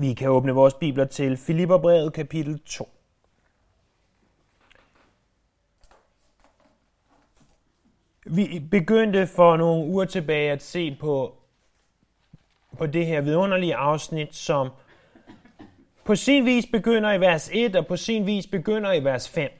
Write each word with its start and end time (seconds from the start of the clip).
Vi 0.00 0.14
kan 0.14 0.28
åbne 0.28 0.52
vores 0.52 0.74
bibler 0.74 1.04
til 1.04 1.36
Filipperbrevet 1.36 2.12
kapitel 2.12 2.58
2. 2.58 2.88
Vi 8.26 8.66
begyndte 8.70 9.26
for 9.26 9.56
nogle 9.56 9.86
uger 9.86 10.04
tilbage 10.04 10.50
at 10.52 10.62
se 10.62 10.96
på, 11.00 11.34
på 12.78 12.86
det 12.86 13.06
her 13.06 13.20
vidunderlige 13.20 13.74
afsnit, 13.74 14.34
som 14.34 14.68
på 16.04 16.16
sin 16.16 16.44
vis 16.44 16.66
begynder 16.72 17.12
i 17.12 17.20
vers 17.20 17.50
1 17.52 17.76
og 17.76 17.86
på 17.86 17.96
sin 17.96 18.26
vis 18.26 18.46
begynder 18.46 18.92
i 18.92 19.04
vers 19.04 19.28
5. 19.28 19.50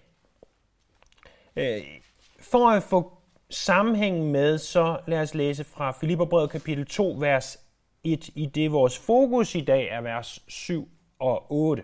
Øh, 1.57 1.83
for 2.41 2.71
at 2.71 2.83
få 2.83 3.19
sammenhængen 3.51 4.33
med, 4.33 4.59
så 4.59 5.01
lad 5.07 5.21
os 5.21 5.35
læse 5.35 5.65
fra 5.65 5.93
Filipperbrevet 5.93 6.51
kapitel 6.51 6.87
2, 6.87 7.17
vers 7.19 7.68
1, 8.13 8.31
i 8.35 8.47
det 8.47 8.73
vores 8.73 8.99
fokus 8.99 9.55
i 9.55 9.61
dag 9.61 9.89
er 9.89 10.01
vers 10.01 10.45
7 10.49 10.89
og 11.19 11.53
8. 11.53 11.83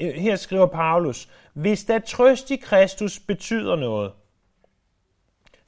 Øh, 0.00 0.14
her 0.14 0.36
skriver 0.36 0.66
Paulus, 0.66 1.28
hvis 1.52 1.84
der 1.84 1.98
trøst 1.98 2.50
i 2.50 2.56
Kristus 2.56 3.20
betyder 3.20 3.76
noget, 3.76 4.12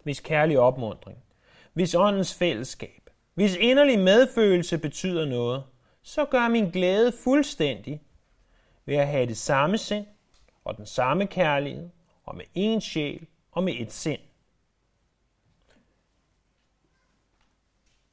hvis 0.03 0.21
kærlig 0.21 0.59
opmundring, 0.59 1.19
hvis 1.73 1.95
åndens 1.95 2.35
fællesskab, 2.35 3.11
hvis 3.35 3.57
inderlig 3.57 3.99
medfølelse 3.99 4.79
betyder 4.79 5.25
noget, 5.25 5.63
så 6.03 6.25
gør 6.25 6.49
min 6.49 6.71
glæde 6.71 7.13
fuldstændig 7.25 8.03
ved 8.87 8.97
at 8.97 9.09
have 9.09 9.27
det 9.27 9.37
samme 9.37 9.79
sind 9.79 10.07
og 10.65 10.77
den 10.77 10.87
samme 10.87 11.27
kærlighed 11.27 11.89
og 12.25 12.37
med 12.37 12.45
én 12.59 12.81
sjæl 12.81 13.27
og 13.53 13.65
med 13.65 13.75
et 13.77 13.93
sind. 13.93 14.21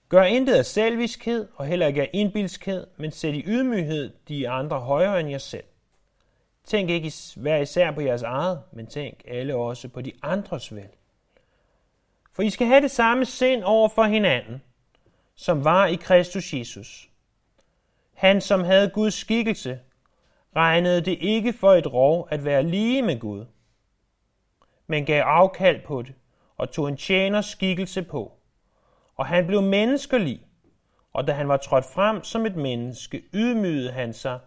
Gør 0.10 0.24
intet 0.24 0.56
af 0.56 0.66
selviskhed 0.66 1.48
og 1.56 1.66
heller 1.66 1.88
ikke 1.88 2.02
af 2.02 2.10
indbilskhed, 2.14 2.88
men 2.98 3.12
sæt 3.12 3.34
i 3.34 3.44
ydmyghed 3.48 4.14
de 4.28 4.50
andre 4.50 4.80
højere 4.80 5.20
end 5.20 5.30
jer 5.30 5.38
selv. 5.38 5.64
Tænk 6.64 6.90
ikke 6.90 7.14
hver 7.36 7.58
især 7.58 7.92
på 7.92 8.02
jeres 8.02 8.24
eget, 8.24 8.62
men 8.72 8.88
tænk 8.88 9.24
alle 9.28 9.56
også 9.56 9.88
på 9.88 10.02
de 10.02 10.12
andres 10.24 10.76
vel. 10.76 10.90
For 12.34 12.44
I 12.44 12.50
skal 12.50 12.68
have 12.68 12.82
det 12.82 12.92
samme 12.92 13.26
sind 13.26 13.64
over 13.64 13.90
for 13.90 14.04
hinanden, 14.04 14.62
som 15.36 15.64
var 15.64 15.86
i 15.86 15.96
Kristus 15.96 16.54
Jesus. 16.54 17.10
Han, 18.14 18.42
som 18.42 18.64
havde 18.64 18.90
Guds 18.90 19.14
skikkelse, 19.14 19.80
regnede 20.56 21.02
det 21.02 21.18
ikke 21.22 21.54
for 21.54 21.74
et 21.74 21.94
rov 21.94 22.28
at 22.32 22.46
være 22.46 22.64
lige 22.64 23.02
med 23.02 23.20
Gud, 23.20 23.46
men 24.88 25.06
gav 25.06 25.24
afkald 25.24 25.82
på 25.86 26.02
det 26.02 26.14
og 26.58 26.72
tog 26.72 26.88
en 26.88 26.98
tjeners 26.98 27.46
skikkelse 27.46 28.04
på. 28.04 28.39
Og 29.20 29.26
han 29.26 29.48
blev 29.48 29.62
menneskelig, 29.62 30.42
og 31.14 31.28
da 31.28 31.32
han 31.32 31.48
var 31.48 31.58
trådt 31.58 31.86
frem 31.86 32.24
som 32.24 32.46
et 32.46 32.56
menneske, 32.56 33.24
ydmygede 33.34 33.92
han 33.92 34.14
sig 34.14 34.40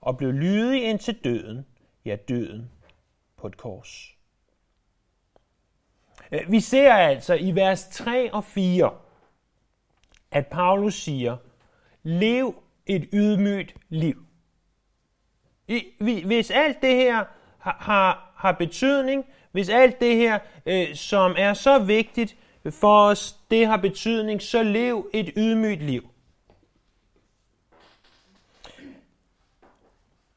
og 0.00 0.16
blev 0.16 0.32
lydig 0.32 0.84
indtil 0.84 1.24
døden, 1.24 1.66
ja 2.04 2.16
døden 2.28 2.70
på 3.36 3.46
et 3.46 3.56
kors. 3.56 4.14
Øh, 6.32 6.50
vi 6.50 6.60
ser 6.60 6.92
altså 6.92 7.34
i 7.34 7.54
vers 7.54 7.88
3 7.88 8.32
og 8.32 8.44
4, 8.44 8.94
at 10.30 10.46
Paulus 10.46 10.94
siger, 10.94 11.36
lev 12.02 12.62
et 12.86 13.08
ydmygt 13.12 13.74
liv. 13.88 14.26
Hvis 16.00 16.50
alt 16.50 16.82
det 16.82 16.94
her 16.96 17.24
har, 17.58 18.32
har 18.36 18.52
betydning, 18.52 19.24
hvis 19.52 19.68
alt 19.68 20.00
det 20.00 20.16
her, 20.16 20.38
øh, 20.66 20.94
som 20.94 21.34
er 21.38 21.54
så 21.54 21.78
vigtigt 21.78 22.36
for 22.70 23.08
os, 23.08 23.36
det 23.50 23.66
har 23.66 23.76
betydning, 23.76 24.42
så 24.42 24.62
lev 24.62 25.10
et 25.12 25.32
ydmygt 25.36 25.82
liv. 25.82 26.10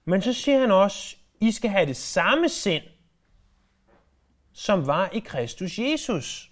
Men 0.05 0.21
så 0.21 0.33
siger 0.33 0.59
han 0.59 0.71
også, 0.71 1.15
I 1.39 1.51
skal 1.51 1.69
have 1.69 1.85
det 1.85 1.97
samme 1.97 2.49
sind, 2.49 2.83
som 4.53 4.87
var 4.87 5.09
i 5.09 5.19
Kristus 5.19 5.79
Jesus. 5.79 6.51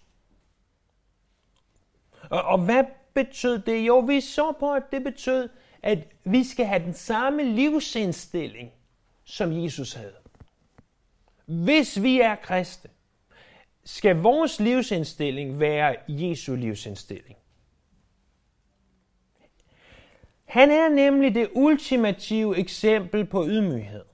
Og, 2.29 2.41
og 2.41 2.65
hvad 2.65 2.83
betød 3.13 3.59
det? 3.59 3.87
Jo, 3.87 3.99
vi 3.99 4.21
så 4.21 4.51
på, 4.59 4.73
at 4.73 4.83
det 4.91 5.03
betød, 5.03 5.49
at 5.81 6.07
vi 6.23 6.43
skal 6.43 6.65
have 6.65 6.83
den 6.83 6.93
samme 6.93 7.43
livsindstilling, 7.43 8.71
som 9.23 9.63
Jesus 9.63 9.93
havde. 9.93 10.15
Hvis 11.45 12.01
vi 12.01 12.21
er 12.21 12.35
kristne, 12.35 12.89
skal 13.85 14.15
vores 14.15 14.59
livsindstilling 14.59 15.59
være 15.59 15.95
Jesu 16.07 16.55
livsindstilling. 16.55 17.37
Han 20.45 20.71
er 20.71 20.89
nemlig 20.89 21.35
det 21.35 21.49
ultimative 21.55 22.57
eksempel 22.57 23.25
på 23.25 23.45
ydmyghed. 23.47 24.05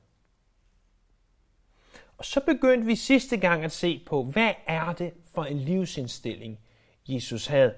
Og 2.17 2.25
så 2.25 2.39
begyndte 2.39 2.87
vi 2.87 2.95
sidste 2.95 3.37
gang 3.37 3.63
at 3.63 3.71
se 3.71 4.03
på, 4.05 4.23
hvad 4.23 4.53
er 4.67 4.93
det 4.93 5.13
for 5.33 5.43
en 5.43 5.59
livsindstilling, 5.59 6.59
Jesus 7.07 7.45
havde. 7.45 7.73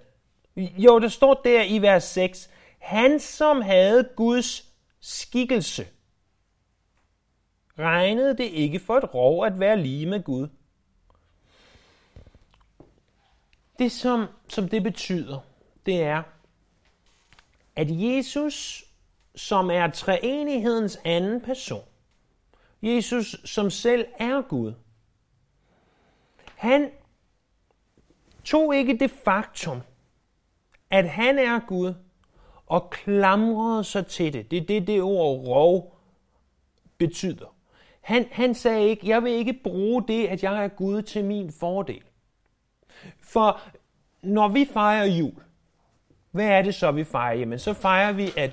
Jo, 0.55 0.99
der 0.99 1.07
står 1.07 1.33
der 1.33 1.63
i 1.63 1.81
vers 1.81 2.03
6, 2.03 2.49
han 2.79 3.19
som 3.19 3.61
havde 3.61 4.09
Guds 4.15 4.73
skikkelse, 4.99 5.87
regnede 7.79 8.37
det 8.37 8.43
ikke 8.43 8.79
for 8.79 8.97
et 8.97 9.13
rov 9.13 9.45
at 9.45 9.59
være 9.59 9.81
lige 9.81 10.05
med 10.05 10.23
Gud. 10.23 10.47
Det, 13.79 13.91
som, 13.91 14.25
som 14.49 14.69
det 14.69 14.83
betyder, 14.83 15.39
det 15.85 16.03
er, 16.03 16.23
at 17.75 17.87
Jesus, 17.89 18.85
som 19.35 19.71
er 19.71 19.87
treenighedens 19.87 20.99
anden 21.05 21.41
person, 21.41 21.83
Jesus, 22.81 23.35
som 23.45 23.69
selv 23.69 24.05
er 24.19 24.41
Gud, 24.41 24.73
han 26.55 26.91
tog 28.43 28.75
ikke 28.75 28.97
det 28.97 29.11
faktum, 29.11 29.81
at 30.89 31.09
han 31.09 31.39
er 31.39 31.59
Gud, 31.67 31.93
og 32.65 32.89
klamrede 32.89 33.83
sig 33.83 34.07
til 34.07 34.33
det. 34.33 34.51
Det 34.51 34.57
er 34.57 34.65
det, 34.65 34.87
det 34.87 35.01
ord 35.01 35.47
rov 35.47 35.97
betyder. 36.97 37.55
Han, 38.01 38.27
han 38.31 38.55
sagde 38.55 38.87
ikke, 38.87 39.07
jeg 39.07 39.23
vil 39.23 39.31
ikke 39.31 39.59
bruge 39.63 40.03
det, 40.07 40.27
at 40.27 40.43
jeg 40.43 40.63
er 40.63 40.67
Gud 40.67 41.01
til 41.01 41.25
min 41.25 41.51
fordel. 41.51 42.03
For 43.33 43.61
når 44.21 44.47
vi 44.47 44.67
fejrer 44.73 45.05
jul, 45.05 45.43
hvad 46.31 46.47
er 46.47 46.61
det 46.61 46.75
så, 46.75 46.91
vi 46.91 47.03
fejrer? 47.03 47.39
Jamen, 47.39 47.59
så 47.59 47.73
fejrer 47.73 48.11
vi, 48.11 48.29
at 48.37 48.51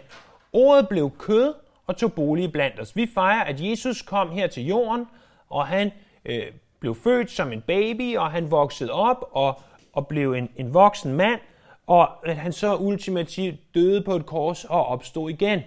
ordet 0.52 0.88
blev 0.88 1.10
kød 1.18 1.54
og 1.86 1.96
tog 1.96 2.12
bolig 2.12 2.52
blandt 2.52 2.80
os. 2.80 2.96
Vi 2.96 3.06
fejrer, 3.14 3.44
at 3.44 3.60
Jesus 3.60 4.02
kom 4.02 4.30
her 4.30 4.46
til 4.46 4.66
jorden, 4.66 5.06
og 5.48 5.66
han 5.66 5.90
øh, 6.24 6.46
blev 6.80 6.94
født 6.94 7.30
som 7.30 7.52
en 7.52 7.60
baby, 7.60 8.16
og 8.16 8.30
han 8.30 8.50
voksede 8.50 8.92
op 8.92 9.24
og, 9.32 9.60
og 9.92 10.06
blev 10.06 10.32
en, 10.32 10.50
en 10.56 10.74
voksen 10.74 11.12
mand, 11.12 11.40
og 11.86 12.28
at 12.28 12.36
han 12.36 12.52
så 12.52 12.76
ultimativt 12.76 13.74
døde 13.74 14.02
på 14.02 14.16
et 14.16 14.26
kors 14.26 14.64
og 14.64 14.86
opstod 14.86 15.30
igen. 15.30 15.60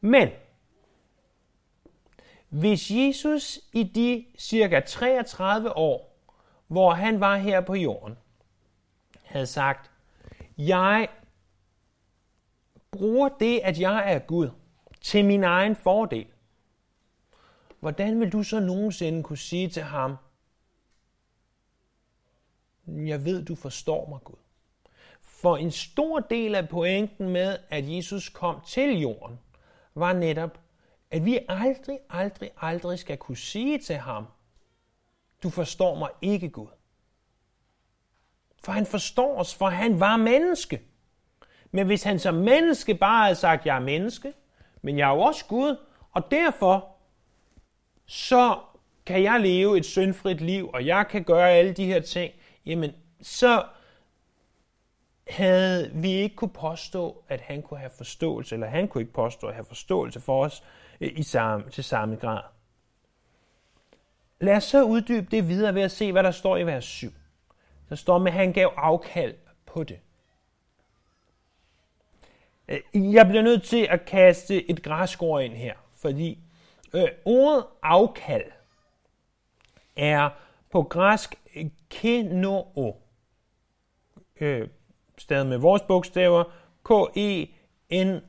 Men 0.00 0.28
hvis 2.50 2.90
Jesus 2.90 3.60
i 3.72 3.82
de 3.82 4.26
cirka 4.38 4.80
33 4.80 5.76
år, 5.76 6.16
hvor 6.66 6.90
han 6.90 7.20
var 7.20 7.36
her 7.36 7.60
på 7.60 7.74
jorden, 7.74 8.18
havde 9.24 9.46
sagt, 9.46 9.90
jeg 10.58 11.08
bruger 12.90 13.28
det, 13.28 13.60
at 13.64 13.80
jeg 13.80 14.14
er 14.14 14.18
Gud, 14.18 14.50
til 15.00 15.24
min 15.24 15.44
egen 15.44 15.76
fordel, 15.76 16.26
hvordan 17.80 18.20
vil 18.20 18.32
du 18.32 18.42
så 18.42 18.60
nogensinde 18.60 19.22
kunne 19.22 19.38
sige 19.38 19.68
til 19.68 19.82
ham, 19.82 20.16
jeg 22.86 23.24
ved, 23.24 23.44
du 23.44 23.54
forstår 23.54 24.08
mig, 24.08 24.20
Gud. 24.24 24.36
For 25.20 25.56
en 25.56 25.70
stor 25.70 26.20
del 26.20 26.54
af 26.54 26.68
pointen 26.68 27.28
med, 27.28 27.58
at 27.70 27.96
Jesus 27.96 28.28
kom 28.28 28.60
til 28.66 29.00
jorden, 29.00 29.38
var 29.94 30.12
netop, 30.12 30.58
at 31.10 31.24
vi 31.24 31.38
aldrig, 31.48 31.98
aldrig, 32.10 32.50
aldrig 32.60 32.98
skal 32.98 33.16
kunne 33.16 33.36
sige 33.36 33.78
til 33.78 33.96
ham, 33.96 34.26
du 35.42 35.50
forstår 35.50 35.94
mig 35.94 36.08
ikke, 36.22 36.48
Gud. 36.48 36.68
For 38.64 38.72
han 38.72 38.86
forstår 38.86 39.38
os, 39.38 39.54
for 39.54 39.68
han 39.68 40.00
var 40.00 40.16
menneske. 40.16 40.80
Men 41.70 41.86
hvis 41.86 42.02
han 42.02 42.18
som 42.18 42.34
menneske 42.34 42.94
bare 42.94 43.24
havde 43.24 43.34
sagt, 43.34 43.66
jeg 43.66 43.76
er 43.76 43.80
menneske, 43.80 44.32
men 44.82 44.98
jeg 44.98 45.10
er 45.10 45.14
jo 45.14 45.20
også 45.20 45.44
Gud, 45.46 45.76
og 46.12 46.30
derfor 46.30 46.96
så 48.06 48.58
kan 49.06 49.22
jeg 49.22 49.40
leve 49.40 49.78
et 49.78 49.84
syndfrit 49.84 50.40
liv, 50.40 50.70
og 50.74 50.86
jeg 50.86 51.06
kan 51.10 51.24
gøre 51.24 51.50
alle 51.50 51.72
de 51.72 51.86
her 51.86 52.00
ting, 52.00 52.32
jamen 52.66 52.92
så 53.22 53.64
havde 55.28 55.90
vi 55.94 56.10
ikke 56.10 56.36
kunne 56.36 56.52
påstå, 56.52 57.24
at 57.28 57.40
han 57.40 57.62
kunne 57.62 57.80
have 57.80 57.90
forståelse, 57.96 58.54
eller 58.54 58.66
han 58.66 58.88
kunne 58.88 59.02
ikke 59.02 59.12
påstå 59.12 59.46
at 59.46 59.54
have 59.54 59.64
forståelse 59.64 60.20
for 60.20 60.44
os 60.44 60.62
Øh, 61.00 61.18
i 61.18 61.22
samme, 61.22 61.70
til 61.70 61.84
samme 61.84 62.16
grad. 62.16 62.42
Lad 64.40 64.56
os 64.56 64.64
så 64.64 64.84
uddybe 64.84 65.26
det 65.30 65.48
videre 65.48 65.74
ved 65.74 65.82
at 65.82 65.90
se, 65.90 66.12
hvad 66.12 66.22
der 66.22 66.30
står 66.30 66.56
i 66.56 66.66
vers 66.66 66.84
7. 66.84 67.12
Der 67.88 67.94
står 67.94 68.18
med, 68.18 68.32
at 68.32 68.38
han 68.38 68.52
gav 68.52 68.72
afkald 68.76 69.34
på 69.66 69.84
det. 69.84 70.00
Øh, 72.68 72.80
jeg 72.94 73.26
bliver 73.26 73.42
nødt 73.42 73.62
til 73.62 73.86
at 73.90 74.04
kaste 74.04 74.70
et 74.70 74.82
græskår 74.82 75.40
ind 75.40 75.52
her, 75.52 75.74
fordi 75.96 76.38
øh, 76.94 77.08
ordet 77.24 77.66
afkald 77.82 78.52
er 79.96 80.30
på 80.70 80.82
græsk 80.82 81.34
øh, 81.56 81.66
kenoo. 81.90 82.96
Øh, 84.40 84.68
stadig 85.18 85.46
med 85.46 85.58
vores 85.58 85.82
bogstaver, 85.82 86.44
K-E-N-O-O. 86.84 88.20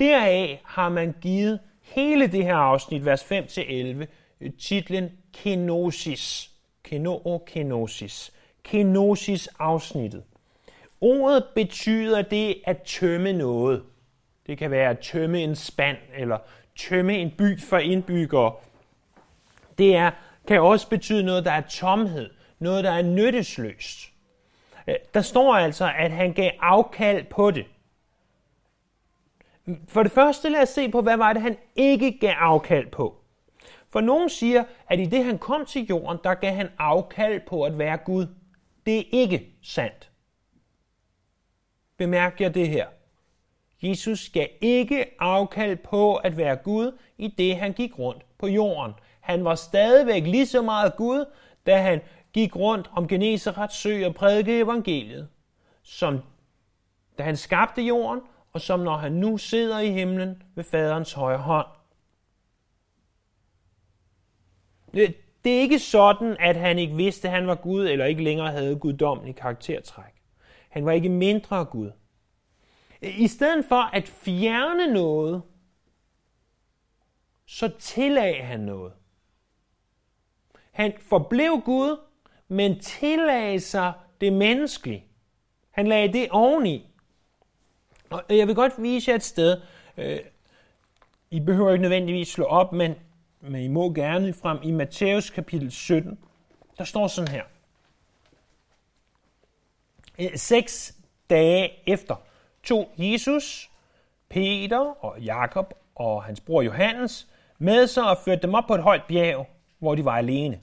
Deraf 0.00 0.60
har 0.64 0.88
man 0.88 1.14
givet 1.20 1.60
hele 1.82 2.26
det 2.26 2.44
her 2.44 2.54
afsnit, 2.54 3.04
vers 3.04 3.22
5-11, 3.22 4.06
øh, 4.40 4.52
titlen 4.58 5.10
Kenosis. 5.32 6.50
Kenoo 6.84 7.38
Kenosis. 7.46 8.32
Kenosis 8.64 9.48
afsnittet. 9.58 10.22
Ordet 11.00 11.44
betyder 11.54 12.22
det 12.22 12.62
at 12.64 12.82
tømme 12.82 13.32
noget. 13.32 13.82
Det 14.46 14.58
kan 14.58 14.70
være 14.70 14.90
at 14.90 14.98
tømme 14.98 15.42
en 15.42 15.56
spand, 15.56 15.96
eller 16.16 16.38
tømme 16.76 17.18
en 17.18 17.30
by 17.30 17.60
for 17.60 17.78
indbyggere. 17.78 18.52
Det 19.78 19.96
er, 19.96 20.10
kan 20.48 20.60
også 20.60 20.88
betyde 20.88 21.22
noget, 21.22 21.44
der 21.44 21.52
er 21.52 21.60
tomhed, 21.60 22.30
noget, 22.58 22.84
der 22.84 22.90
er 22.90 23.02
nyttesløst. 23.02 24.12
Øh, 24.88 24.94
der 25.14 25.22
står 25.22 25.54
altså, 25.54 25.92
at 25.96 26.10
han 26.10 26.32
gav 26.32 26.50
afkald 26.60 27.24
på 27.24 27.50
det. 27.50 27.64
For 29.88 30.02
det 30.02 30.12
første 30.12 30.48
lad 30.48 30.62
os 30.62 30.68
se 30.68 30.90
på, 30.90 31.00
hvad 31.00 31.16
var 31.16 31.32
det, 31.32 31.42
han 31.42 31.56
ikke 31.76 32.18
gav 32.18 32.34
afkald 32.38 32.90
på. 32.90 33.16
For 33.90 34.00
nogen 34.00 34.28
siger, 34.28 34.64
at 34.88 35.00
i 35.00 35.04
det 35.04 35.24
han 35.24 35.38
kom 35.38 35.66
til 35.66 35.86
jorden, 35.86 36.18
der 36.24 36.34
gav 36.34 36.52
han 36.52 36.68
afkald 36.78 37.40
på 37.46 37.64
at 37.64 37.78
være 37.78 37.96
Gud. 37.96 38.26
Det 38.86 38.98
er 38.98 39.04
ikke 39.12 39.46
sandt. 39.62 40.10
Bemærk 41.96 42.40
jer 42.40 42.48
det 42.48 42.68
her. 42.68 42.86
Jesus 43.82 44.28
gav 44.28 44.46
ikke 44.60 45.06
afkald 45.18 45.76
på 45.76 46.16
at 46.16 46.36
være 46.36 46.56
Gud 46.56 46.98
i 47.18 47.28
det, 47.28 47.56
han 47.56 47.72
gik 47.72 47.98
rundt 47.98 48.22
på 48.38 48.46
jorden. 48.46 48.92
Han 49.20 49.44
var 49.44 49.54
stadigvæk 49.54 50.22
lige 50.22 50.46
så 50.46 50.62
meget 50.62 50.96
Gud, 50.96 51.24
da 51.66 51.76
han 51.76 52.00
gik 52.32 52.56
rundt 52.56 52.90
om 52.92 53.08
Genesarets 53.08 53.76
sø 53.76 54.06
og 54.06 54.14
prædikede 54.14 54.60
evangeliet, 54.60 55.28
som 55.82 56.18
da 57.18 57.22
han 57.22 57.36
skabte 57.36 57.82
jorden, 57.82 58.20
og 58.52 58.60
som 58.60 58.80
når 58.80 58.96
han 58.96 59.12
nu 59.12 59.38
sidder 59.38 59.78
i 59.78 59.92
himlen 59.92 60.42
ved 60.54 60.64
faderens 60.64 61.12
højre 61.12 61.38
hånd. 61.38 61.66
Det 65.44 65.56
er 65.56 65.60
ikke 65.60 65.78
sådan, 65.78 66.36
at 66.40 66.56
han 66.56 66.78
ikke 66.78 66.96
vidste, 66.96 67.28
at 67.28 67.34
han 67.34 67.46
var 67.46 67.54
Gud, 67.54 67.86
eller 67.88 68.04
ikke 68.04 68.22
længere 68.22 68.50
havde 68.50 68.76
guddommelig 68.78 69.36
karaktertræk. 69.36 70.22
Han 70.68 70.84
var 70.84 70.92
ikke 70.92 71.08
mindre 71.08 71.64
Gud. 71.64 71.90
I 73.02 73.28
stedet 73.28 73.64
for 73.64 73.82
at 73.94 74.08
fjerne 74.08 74.92
noget, 74.92 75.42
så 77.46 77.68
tillagde 77.78 78.42
han 78.42 78.60
noget. 78.60 78.92
Han 80.72 80.92
forblev 81.00 81.60
Gud, 81.64 81.96
men 82.48 82.80
tillagde 82.80 83.60
sig 83.60 83.92
det 84.20 84.32
menneskelige. 84.32 85.04
Han 85.70 85.86
lagde 85.86 86.12
det 86.12 86.28
oveni. 86.30 86.89
Og 88.10 88.24
jeg 88.28 88.46
vil 88.46 88.54
godt 88.54 88.72
vise 88.78 89.10
jer 89.10 89.16
et 89.16 89.22
sted. 89.22 89.60
Øh, 89.96 90.18
I 91.30 91.40
behøver 91.40 91.70
ikke 91.70 91.82
nødvendigvis 91.82 92.28
slå 92.28 92.44
op, 92.44 92.72
men, 92.72 92.94
men 93.40 93.62
I 93.62 93.68
må 93.68 93.92
gerne 93.92 94.32
frem 94.32 94.58
i 94.62 94.70
Matthæus 94.70 95.30
kapitel 95.30 95.70
17. 95.70 96.18
Der 96.78 96.84
står 96.84 97.06
sådan 97.06 97.30
her. 97.30 97.44
Øh, 100.18 100.36
seks 100.36 100.94
dage 101.30 101.72
efter 101.86 102.16
tog 102.62 102.90
Jesus, 102.98 103.70
Peter 104.28 105.04
og 105.04 105.20
Jakob 105.20 105.74
og 105.94 106.24
hans 106.24 106.40
bror 106.40 106.62
Johannes 106.62 107.28
med 107.58 107.86
sig 107.86 108.04
og 108.04 108.18
førte 108.24 108.42
dem 108.42 108.54
op 108.54 108.64
på 108.66 108.74
et 108.74 108.82
højt 108.82 109.02
bjerg, 109.08 109.46
hvor 109.78 109.94
de 109.94 110.04
var 110.04 110.16
alene. 110.16 110.60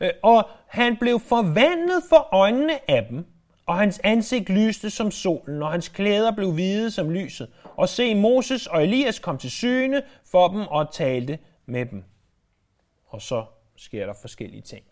Øh, 0.00 0.10
og 0.22 0.48
han 0.66 0.96
blev 0.96 1.20
forvandlet 1.20 2.02
for 2.08 2.28
øjnene 2.32 2.90
af 2.90 3.06
dem, 3.10 3.26
og 3.66 3.78
hans 3.78 4.00
ansigt 4.04 4.48
lyste 4.48 4.90
som 4.90 5.10
solen, 5.10 5.62
og 5.62 5.70
hans 5.70 5.88
klæder 5.88 6.30
blev 6.30 6.52
hvide 6.52 6.90
som 6.90 7.10
lyset. 7.10 7.50
Og 7.76 7.88
se, 7.88 8.14
Moses 8.14 8.66
og 8.66 8.82
Elias 8.82 9.18
kom 9.18 9.38
til 9.38 9.50
syne 9.50 10.02
for 10.30 10.48
dem 10.48 10.60
og 10.60 10.92
talte 10.92 11.38
med 11.66 11.86
dem. 11.86 12.04
Og 13.06 13.22
så 13.22 13.44
sker 13.76 14.06
der 14.06 14.14
forskellige 14.20 14.62
ting. 14.62 14.84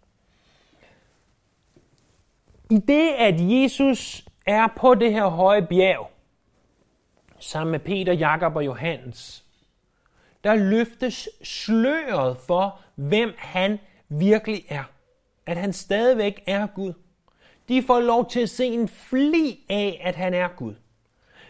I 2.70 2.78
det, 2.78 3.08
at 3.18 3.34
Jesus 3.38 4.24
er 4.46 4.66
på 4.76 4.94
det 4.94 5.12
her 5.12 5.26
høje 5.26 5.66
bjerg, 5.66 6.10
sammen 7.38 7.70
med 7.70 7.80
Peter, 7.80 8.12
Jakob 8.12 8.56
og 8.56 8.64
Johannes, 8.64 9.44
der 10.44 10.54
løftes 10.54 11.28
sløret 11.42 12.36
for, 12.36 12.80
hvem 12.94 13.34
han 13.38 13.78
virkelig 14.08 14.64
er. 14.68 14.84
At 15.46 15.56
han 15.56 15.72
stadigvæk 15.72 16.42
er 16.46 16.66
Gud. 16.66 16.92
De 17.68 17.82
får 17.82 18.00
lov 18.00 18.28
til 18.28 18.40
at 18.40 18.50
se 18.50 18.66
en 18.66 18.88
fli 18.88 19.64
af, 19.68 20.00
at 20.04 20.14
han 20.14 20.34
er 20.34 20.48
Gud. 20.48 20.74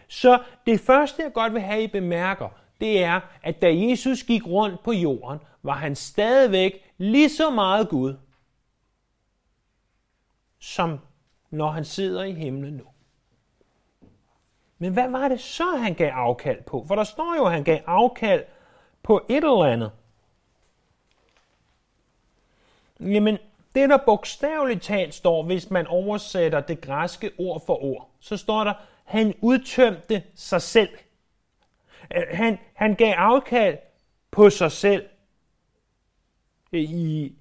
Så 0.07 0.43
det 0.65 0.79
første, 0.79 1.23
jeg 1.23 1.33
godt 1.33 1.53
vil 1.53 1.61
have, 1.61 1.83
I 1.83 1.87
bemærker, 1.87 2.49
det 2.81 3.03
er, 3.03 3.19
at 3.43 3.61
da 3.61 3.75
Jesus 3.75 4.23
gik 4.23 4.47
rundt 4.47 4.83
på 4.83 4.91
jorden, 4.91 5.39
var 5.63 5.73
han 5.73 5.95
stadigvæk 5.95 6.93
lige 6.97 7.29
så 7.29 7.49
meget 7.49 7.89
Gud, 7.89 8.15
som 10.59 10.99
når 11.49 11.71
han 11.71 11.85
sidder 11.85 12.23
i 12.23 12.33
himlen 12.33 12.73
nu. 12.73 12.83
Men 14.77 14.93
hvad 14.93 15.09
var 15.09 15.27
det 15.27 15.39
så, 15.39 15.77
han 15.77 15.93
gav 15.93 16.11
afkald 16.13 16.63
på? 16.63 16.85
For 16.87 16.95
der 16.95 17.03
står 17.03 17.35
jo, 17.37 17.45
at 17.45 17.51
han 17.51 17.63
gav 17.63 17.79
afkald 17.85 18.43
på 19.03 19.25
et 19.29 19.35
eller 19.43 19.63
andet. 19.63 19.91
Jamen, 22.99 23.37
det 23.75 23.89
der 23.89 23.97
bogstaveligt 24.05 24.81
talt 24.81 25.13
står, 25.13 25.43
hvis 25.43 25.69
man 25.69 25.87
oversætter 25.87 26.59
det 26.61 26.81
græske 26.81 27.31
ord 27.37 27.65
for 27.65 27.83
ord, 27.83 28.09
så 28.19 28.37
står 28.37 28.63
der, 28.63 28.73
han 29.05 29.33
udtømte 29.41 30.23
sig 30.35 30.61
selv. 30.61 30.89
Øh, 32.15 32.23
han, 32.31 32.57
han 32.73 32.95
gav 32.95 33.13
afkald 33.17 33.77
på 34.31 34.49
sig 34.49 34.71
selv. 34.71 35.05
I, 36.71 37.33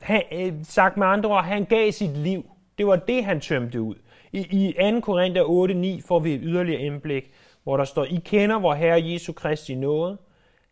han, 0.00 0.22
øh, 0.32 0.64
sagt 0.64 0.96
med 0.96 1.06
andre 1.06 1.30
ord, 1.30 1.44
han 1.44 1.64
gav 1.64 1.92
sit 1.92 2.16
liv. 2.16 2.50
Det 2.78 2.86
var 2.86 2.96
det, 2.96 3.24
han 3.24 3.40
tømte 3.40 3.80
ud. 3.80 3.94
I, 4.32 4.68
i 4.68 4.92
2. 4.92 5.00
Korinther 5.00 5.98
8.9 6.00 6.06
får 6.06 6.18
vi 6.18 6.34
et 6.34 6.40
yderligere 6.42 6.80
indblik, 6.80 7.32
hvor 7.62 7.76
der 7.76 7.84
står, 7.84 8.04
I 8.04 8.20
kender 8.24 8.58
vor 8.58 8.74
Herre 8.74 9.04
Jesu 9.04 9.32
Kristi 9.32 9.74
nåde. 9.74 10.18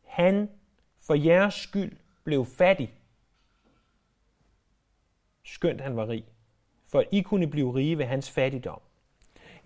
Han 0.06 0.48
for 1.06 1.14
jeres 1.14 1.54
skyld 1.54 1.96
blev 2.24 2.46
fattig. 2.46 2.94
Skønt 5.44 5.80
han 5.80 5.96
var 5.96 6.08
rig. 6.08 6.24
For 6.88 7.00
at 7.00 7.06
I 7.12 7.20
kunne 7.20 7.46
blive 7.46 7.74
rige 7.74 7.98
ved 7.98 8.04
hans 8.04 8.30
fattigdom. 8.30 8.80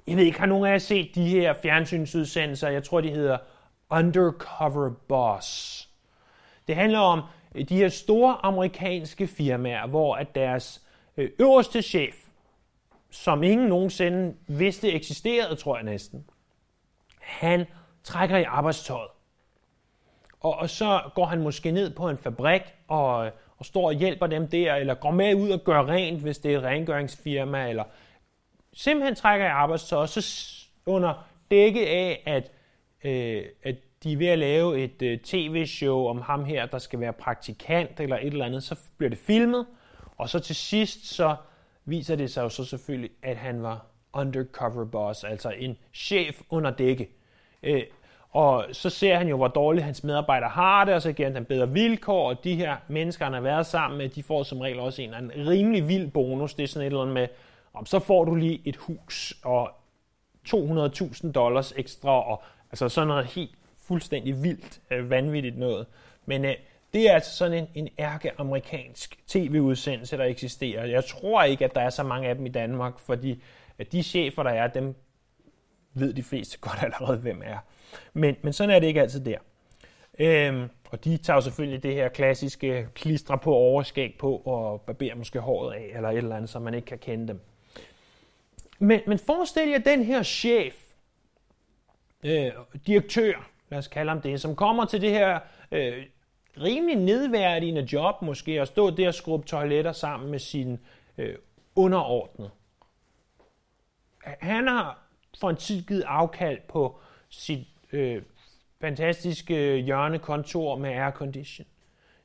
Jeg 0.07 0.17
ved 0.17 0.25
ikke, 0.25 0.39
har 0.39 0.47
nogen 0.47 0.67
af 0.67 0.71
jer 0.71 0.79
set 0.79 1.15
de 1.15 1.29
her 1.29 1.55
fjernsynsudsendelser? 1.63 2.69
Jeg 2.69 2.85
tror, 2.85 3.01
de 3.01 3.11
hedder 3.11 3.39
Undercover 3.91 4.91
Boss. 5.09 5.89
Det 6.69 6.77
handler 6.77 6.99
om 6.99 7.23
øh, 7.55 7.69
de 7.69 7.77
her 7.77 7.89
store 7.89 8.39
amerikanske 8.43 9.27
firmaer, 9.27 9.87
hvor 9.87 10.17
at 10.17 10.35
deres 10.35 10.87
øh, 11.17 11.31
øverste 11.39 11.83
chef, 11.83 12.15
som 13.11 13.43
ingen 13.43 13.69
nogensinde 13.69 14.37
vidste 14.47 14.93
eksisterede, 14.93 15.57
tror 15.57 15.77
jeg 15.77 15.85
næsten, 15.85 16.31
han 17.21 17.67
trækker 18.05 18.37
i 18.37 18.43
arbejdstøjet. 18.43 19.11
Og, 20.41 20.57
og 20.57 20.71
så 20.71 21.01
går 21.15 21.25
han 21.25 21.43
måske 21.43 21.71
ned 21.71 21.91
på 21.91 22.09
en 22.09 22.19
fabrik 22.19 22.63
og, 22.89 23.31
og 23.59 23.67
står 23.67 23.87
og 23.87 23.95
hjælper 23.95 24.27
dem 24.27 24.49
der, 24.49 24.75
eller 24.75 24.95
går 24.95 25.11
med 25.11 25.35
ud 25.35 25.51
og 25.51 25.65
gør 25.65 25.87
rent, 25.87 26.23
hvis 26.23 26.39
det 26.39 26.55
er 26.55 26.59
et 26.59 26.65
rengøringsfirma, 26.65 27.69
eller 27.69 27.85
simpelthen 28.73 29.15
trækker 29.15 29.47
i 29.47 29.51
arbejdstøj, 29.51 30.03
og 30.03 30.09
så 30.09 30.27
under 30.87 31.29
dække 31.51 31.89
af, 31.89 32.23
at, 32.27 32.51
øh, 33.05 33.45
at 33.63 33.75
de 34.03 34.13
er 34.13 34.17
ved 34.17 34.27
at 34.27 34.39
lave 34.39 34.79
et 34.79 35.03
øh, 35.03 35.19
tv-show 35.19 36.07
om 36.07 36.21
ham 36.21 36.45
her, 36.45 36.67
der 36.67 36.79
skal 36.79 37.01
være 37.01 37.13
praktikant 37.13 38.01
eller 38.01 38.17
et 38.17 38.27
eller 38.27 38.45
andet, 38.45 38.63
så 38.63 38.77
bliver 38.97 39.11
det 39.11 39.19
filmet, 39.19 39.67
og 40.17 40.29
så 40.29 40.39
til 40.39 40.57
sidst 40.57 41.15
så 41.15 41.37
viser 41.85 42.17
det 42.17 42.31
sig 42.31 42.43
jo 42.43 42.49
så 42.49 42.65
selvfølgelig, 42.65 43.11
at 43.23 43.37
han 43.37 43.63
var 43.63 43.87
undercover 44.13 44.85
boss, 44.85 45.25
altså 45.25 45.51
en 45.51 45.77
chef 45.95 46.41
under 46.51 46.71
dække. 46.71 47.09
Øh, 47.63 47.83
og 48.31 48.65
så 48.73 48.91
ser 48.91 49.17
han 49.17 49.29
jo, 49.29 49.37
hvor 49.37 49.49
dårligt 49.49 49.85
hans 49.85 50.05
medarbejdere 50.05 50.51
har 50.51 50.85
det, 50.85 50.95
og 50.95 51.03
så 51.03 51.13
giver 51.13 51.29
han 51.29 51.37
dem 51.37 51.45
bedre 51.45 51.71
vilkår, 51.71 52.29
og 52.29 52.45
de 52.45 52.55
her 52.55 52.77
mennesker, 52.89 53.25
han 53.25 53.35
har 53.35 53.41
været 53.41 53.67
sammen 53.67 53.99
med, 53.99 54.09
de 54.09 54.23
får 54.23 54.43
som 54.43 54.61
regel 54.61 54.81
også 54.81 55.03
en, 55.03 55.15
en 55.15 55.49
rimelig 55.49 55.89
vild 55.89 56.11
bonus. 56.11 56.55
Det 56.55 56.63
er 56.63 56.67
sådan 56.67 56.87
et 56.87 56.87
eller 56.87 57.03
andet 57.03 57.15
med, 57.15 57.29
om 57.75 57.87
så 57.87 57.99
får 57.99 58.25
du 58.25 58.35
lige 58.35 58.61
et 58.65 58.77
hus 58.77 59.35
og 59.45 59.71
200.000 60.49 61.33
dollars 61.33 61.73
ekstra, 61.77 62.31
og 62.31 62.43
altså 62.71 62.89
sådan 62.89 63.09
noget 63.09 63.27
helt 63.27 63.55
fuldstændig 63.87 64.43
vildt, 64.43 64.81
øh, 64.91 65.11
vanvittigt 65.11 65.59
noget. 65.59 65.87
Men 66.27 66.45
øh, 66.45 66.55
Det 66.93 67.11
er 67.11 67.15
altså 67.15 67.37
sådan 67.37 67.59
en, 67.59 67.69
en 67.75 67.89
ærke-amerikansk 67.99 69.19
tv-udsendelse, 69.27 70.17
der 70.17 70.25
eksisterer. 70.25 70.85
Jeg 70.85 71.05
tror 71.05 71.43
ikke, 71.43 71.65
at 71.65 71.75
der 71.75 71.81
er 71.81 71.91
så 71.91 72.03
mange 72.03 72.29
af 72.29 72.35
dem 72.35 72.47
i 72.47 72.49
Danmark, 72.49 72.99
fordi 72.99 73.43
at 73.79 73.93
de 73.93 74.03
chefer, 74.03 74.43
der 74.43 74.51
er, 74.51 74.67
dem 74.67 74.95
ved 76.01 76.13
de 76.13 76.23
fleste 76.23 76.59
godt 76.69 76.79
allerede, 76.83 77.19
hvem 77.19 77.43
er. 77.45 77.59
Men, 78.13 78.37
men 78.43 78.53
sådan 78.53 78.75
er 78.75 78.79
det 78.79 78.87
ikke 78.87 79.01
altid 79.01 79.25
der. 79.25 79.39
Øhm, 80.19 80.69
og 80.91 81.05
de 81.05 81.17
tager 81.17 81.41
selvfølgelig 81.41 81.83
det 81.83 81.95
her 81.95 82.09
klassiske 82.09 82.89
klistre 82.95 83.39
på 83.39 83.55
overskæg 83.55 84.15
på 84.19 84.37
og 84.37 84.81
barberer 84.81 85.15
måske 85.15 85.41
håret 85.41 85.75
af, 85.75 85.91
eller 85.95 86.09
et 86.09 86.17
eller 86.17 86.37
andet, 86.37 86.51
så 86.51 86.59
man 86.59 86.75
ikke 86.75 86.87
kan 86.87 86.99
kende 86.99 87.29
dem. 87.29 87.41
Men, 88.79 89.01
men 89.07 89.19
forestil 89.19 89.69
jer 89.69 89.79
den 89.79 90.05
her 90.05 90.23
chef, 90.23 90.75
øh, 92.25 92.53
direktør, 92.87 93.51
lad 93.71 93.79
os 93.79 93.89
kalde 93.89 94.09
ham 94.09 94.21
det, 94.21 94.41
som 94.41 94.57
kommer 94.57 94.85
til 94.85 95.01
det 95.01 95.11
her 95.11 95.39
øh, 95.73 96.07
rimelig 96.61 96.97
nedværdigende 96.97 97.89
job 97.93 98.23
måske, 98.23 98.61
og 98.61 98.67
stå 98.67 98.91
der 98.91 99.09
og 99.09 99.15
skrubbe 99.15 99.47
toiletter 99.47 99.93
sammen 99.93 100.31
med 100.31 100.39
sin 100.39 100.79
øh, 101.19 101.35
underordnede. 101.77 102.51
Han 104.25 104.69
har 104.69 105.08
for 105.41 105.51
en 105.51 105.57
tid 105.57 105.83
givet 105.83 106.03
afkald 106.03 106.59
på 106.69 107.01
sit 107.29 107.69
øh, 107.93 108.23
fantastiske 108.81 109.77
hjørnekontor 109.77 110.79
med 110.79 110.91
aircondition, 110.91 111.67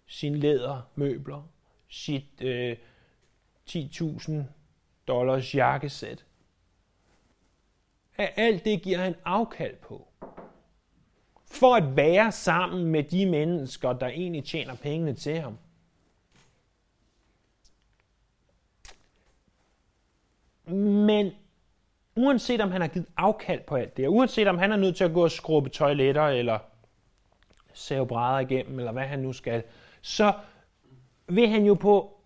sin 0.08 0.36
lædermøbler, 0.36 1.50
sit 1.89 2.41
øh, 2.41 2.77
10.000 3.70 4.34
dollars 5.08 5.55
jakkesæt. 5.55 6.25
Alt 8.17 8.65
det 8.65 8.82
giver 8.82 8.98
han 8.98 9.15
afkald 9.25 9.75
på. 9.75 10.08
For 11.46 11.75
at 11.75 11.96
være 11.96 12.32
sammen 12.32 12.86
med 12.86 13.03
de 13.03 13.25
mennesker, 13.25 13.93
der 13.93 14.08
egentlig 14.08 14.46
tjener 14.46 14.75
pengene 14.75 15.13
til 15.13 15.39
ham. 15.39 15.58
Men 20.75 21.32
uanset 22.15 22.62
om 22.62 22.72
han 22.72 22.82
har 22.82 22.88
givet 22.88 23.08
afkald 23.17 23.62
på 23.62 23.75
alt 23.75 23.98
det, 23.98 24.08
uanset 24.08 24.48
om 24.48 24.58
han 24.58 24.72
er 24.72 24.77
nødt 24.77 24.96
til 24.96 25.03
at 25.03 25.13
gå 25.13 25.24
og 25.24 25.32
skrubbe 25.32 25.70
toiletter, 25.70 26.24
eller 26.24 26.60
save 27.74 28.08
brædder 28.08 28.39
igennem, 28.39 28.79
eller 28.79 28.91
hvad 28.91 29.03
han 29.03 29.20
nu 29.20 29.34
skal, 29.34 29.63
så 30.01 30.34
vil 31.27 31.50
han 31.50 31.65
jo 31.65 31.74
på 31.74 32.20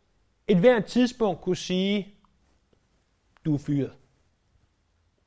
et 0.47 0.57
hvert 0.57 0.85
tidspunkt 0.85 1.41
kunne 1.41 1.55
sige, 1.55 2.07
du 3.45 3.53
er 3.53 3.57
fyret. 3.57 3.93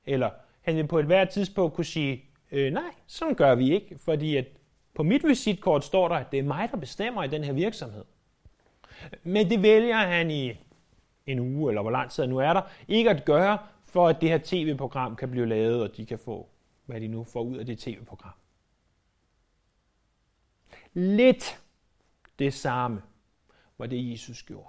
Eller 0.06 0.30
han 0.60 0.76
vil 0.76 0.86
på 0.86 0.98
et 0.98 1.06
hvert 1.06 1.28
tidspunkt 1.28 1.74
kunne 1.74 1.84
sige, 1.84 2.24
øh, 2.52 2.72
nej, 2.72 2.90
sådan 3.06 3.34
gør 3.34 3.54
vi 3.54 3.74
ikke, 3.74 3.98
fordi 3.98 4.36
at 4.36 4.46
på 4.94 5.02
mit 5.02 5.24
visitkort 5.24 5.84
står 5.84 6.08
der, 6.08 6.14
at 6.14 6.32
det 6.32 6.38
er 6.38 6.42
mig, 6.42 6.68
der 6.70 6.76
bestemmer 6.76 7.24
i 7.24 7.28
den 7.28 7.44
her 7.44 7.52
virksomhed. 7.52 8.04
Men 9.22 9.50
det 9.50 9.62
vælger 9.62 9.96
han 9.96 10.30
i 10.30 10.52
en 11.26 11.38
uge, 11.38 11.70
eller 11.70 11.82
hvor 11.82 11.90
lang 11.90 12.10
tid 12.10 12.26
nu 12.26 12.38
er 12.38 12.52
der, 12.52 12.62
ikke 12.88 13.10
at 13.10 13.24
gøre, 13.24 13.58
for 13.90 14.08
at 14.08 14.20
det 14.20 14.28
her 14.28 14.38
tv-program 14.44 15.16
kan 15.16 15.30
blive 15.30 15.46
lavet, 15.46 15.82
og 15.82 15.96
de 15.96 16.06
kan 16.06 16.18
få, 16.18 16.48
hvad 16.86 17.00
de 17.00 17.08
nu 17.08 17.24
får 17.24 17.42
ud 17.42 17.56
af 17.56 17.66
det 17.66 17.78
tv-program. 17.78 18.32
Lidt 20.92 21.60
det 22.38 22.54
samme 22.54 23.02
var 23.78 23.86
det, 23.86 24.10
Jesus 24.10 24.42
gjorde. 24.42 24.68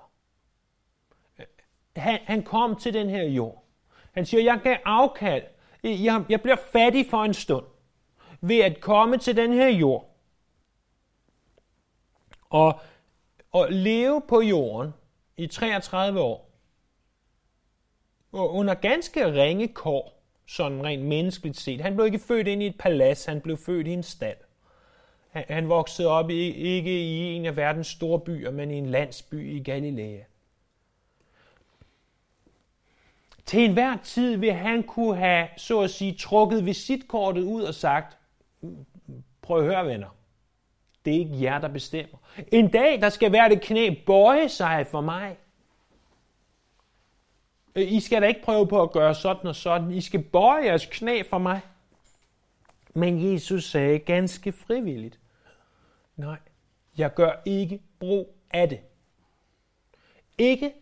Han, 1.96 2.20
han 2.24 2.44
kom 2.44 2.76
til 2.76 2.94
den 2.94 3.10
her 3.10 3.24
jord. 3.24 3.64
Han 4.12 4.26
siger, 4.26 4.44
jeg 4.44 4.60
gav 4.64 4.78
afkald. 4.86 5.44
Jeg, 5.84 6.26
jeg 6.30 6.42
bliver 6.42 6.58
fattig 6.72 7.06
for 7.10 7.24
en 7.24 7.34
stund 7.34 7.66
ved 8.42 8.60
at 8.60 8.82
komme 8.82 9.18
til 9.18 9.36
den 9.36 9.54
her 9.54 9.68
jord. 9.68 10.16
Og, 12.50 12.80
og 13.52 13.68
leve 13.72 14.22
på 14.28 14.42
jorden 14.42 14.94
i 15.38 15.48
33 15.48 16.20
år 16.20 16.51
under 18.34 18.74
ganske 18.74 19.34
ringe 19.34 19.68
kår, 19.68 20.22
sådan 20.48 20.84
rent 20.84 21.04
menneskeligt 21.04 21.60
set. 21.60 21.82
Han 21.82 21.96
blev 21.96 22.06
ikke 22.06 22.20
født 22.20 22.48
ind 22.48 22.64
i 22.64 22.68
et 22.68 22.78
palads, 22.80 23.26
han 23.26 23.42
blev 23.42 23.58
født 23.58 23.88
i 23.88 23.94
en 23.94 24.04
stald. 24.04 24.38
Han, 25.30 25.46
han 25.50 25.70
voksede 25.70 26.08
op 26.08 26.30
i, 26.30 26.52
ikke 26.52 27.02
i 27.02 27.34
en 27.34 27.46
af 27.46 27.56
verdens 27.56 27.88
store 27.88 28.20
byer, 28.20 28.52
men 28.52 28.72
i 28.72 28.78
en 28.78 28.86
landsby 28.86 29.56
i 29.56 29.64
Galilea. 29.64 30.20
Til 33.46 33.66
enhver 33.66 33.98
tid 34.04 34.38
vil 34.38 34.54
han 34.54 34.84
kunne 34.84 35.18
have, 35.18 35.48
så 35.58 35.82
at 35.82 35.90
sige, 35.90 36.14
trukket 36.14 36.66
visitkortet 36.66 37.42
ud 37.42 37.62
og 37.62 37.76
sagt, 37.76 38.18
prøv 39.42 39.58
at 39.58 39.66
høre 39.66 39.86
venner, 39.86 40.16
det 41.06 41.16
er 41.16 41.20
ikke 41.20 41.42
jer, 41.42 41.60
der 41.60 41.68
bestemmer. 41.68 42.18
En 42.52 42.68
dag, 42.68 43.02
der 43.02 43.10
skal 43.10 43.32
være 43.32 43.50
det 43.50 43.62
knæ 43.62 43.96
bøje 44.06 44.50
sig 44.50 44.88
for 44.88 45.02
mig. 45.02 45.38
Øh, 47.76 47.92
I 47.92 48.00
skal 48.00 48.22
da 48.22 48.28
ikke 48.28 48.44
prøve 48.44 48.68
på 48.68 48.82
at 48.82 48.92
gøre 48.92 49.16
sådan 49.16 49.48
og 49.48 49.56
sådan. 49.56 49.92
I 49.92 50.02
skal 50.02 50.24
bøje 50.24 50.66
jeres 50.66 50.86
knæ 50.86 51.24
for 51.30 51.38
mig. 51.38 51.62
Men 52.94 53.34
Jesus 53.34 53.64
sagde 53.64 54.00
ganske 54.00 54.52
frivilligt, 54.52 55.20
nej, 56.16 56.38
jeg 56.98 57.14
gør 57.14 57.32
ikke 57.46 57.82
brug 58.00 58.36
af 58.52 58.70
det. 58.70 58.80
Ikke 60.38 60.74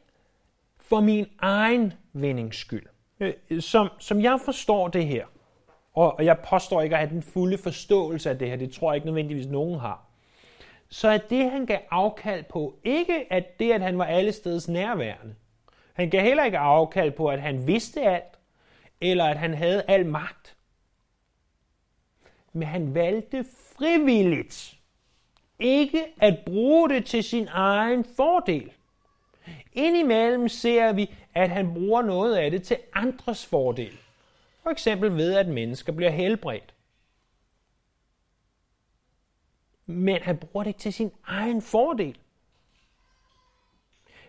for 0.79 1.01
min 1.01 1.25
egen 1.39 1.93
vindings 2.13 2.57
skyld. 2.57 2.85
Øh, 3.19 3.33
som, 3.59 3.89
som 3.99 4.21
jeg 4.21 4.39
forstår 4.45 4.87
det 4.87 5.07
her, 5.07 5.25
og 5.93 6.25
jeg 6.25 6.39
påstår 6.49 6.81
ikke 6.81 6.95
at 6.95 6.99
have 6.99 7.13
den 7.13 7.23
fulde 7.23 7.57
forståelse 7.57 8.29
af 8.29 8.39
det 8.39 8.49
her, 8.49 8.55
det 8.55 8.71
tror 8.71 8.91
jeg 8.91 8.95
ikke 8.95 9.07
nødvendigvis 9.07 9.47
nogen 9.47 9.79
har, 9.79 10.05
så 10.89 11.07
er 11.07 11.17
det, 11.17 11.51
han 11.51 11.65
gav 11.65 11.79
afkald 11.91 12.43
på, 12.43 12.79
ikke 12.83 13.33
at 13.33 13.59
det, 13.59 13.71
at 13.71 13.81
han 13.81 13.97
var 13.97 14.05
alle 14.05 14.31
steds 14.31 14.67
nærværende, 14.67 15.35
han 15.99 16.09
gav 16.09 16.21
heller 16.21 16.43
ikke 16.43 16.57
afkald 16.57 17.11
på, 17.11 17.27
at 17.27 17.41
han 17.41 17.67
vidste 17.67 18.01
alt, 18.01 18.39
eller 19.01 19.25
at 19.25 19.37
han 19.37 19.53
havde 19.53 19.83
al 19.87 20.05
magt. 20.05 20.57
Men 22.53 22.67
han 22.67 22.93
valgte 22.93 23.45
frivilligt 23.77 24.77
ikke 25.59 26.05
at 26.17 26.39
bruge 26.45 26.89
det 26.89 27.05
til 27.05 27.23
sin 27.23 27.47
egen 27.51 28.05
fordel. 28.15 28.71
Indimellem 29.73 30.47
ser 30.47 30.93
vi, 30.93 31.15
at 31.33 31.49
han 31.49 31.73
bruger 31.73 32.01
noget 32.01 32.35
af 32.35 32.51
det 32.51 32.63
til 32.63 32.77
andres 32.93 33.45
fordel. 33.45 33.97
For 34.63 34.69
eksempel 34.69 35.17
ved, 35.17 35.35
at 35.35 35.47
mennesker 35.47 35.93
bliver 35.93 36.11
helbredt. 36.11 36.73
Men 39.85 40.21
han 40.21 40.37
bruger 40.37 40.63
det 40.63 40.69
ikke 40.69 40.79
til 40.79 40.93
sin 40.93 41.11
egen 41.25 41.61
fordel. 41.61 42.17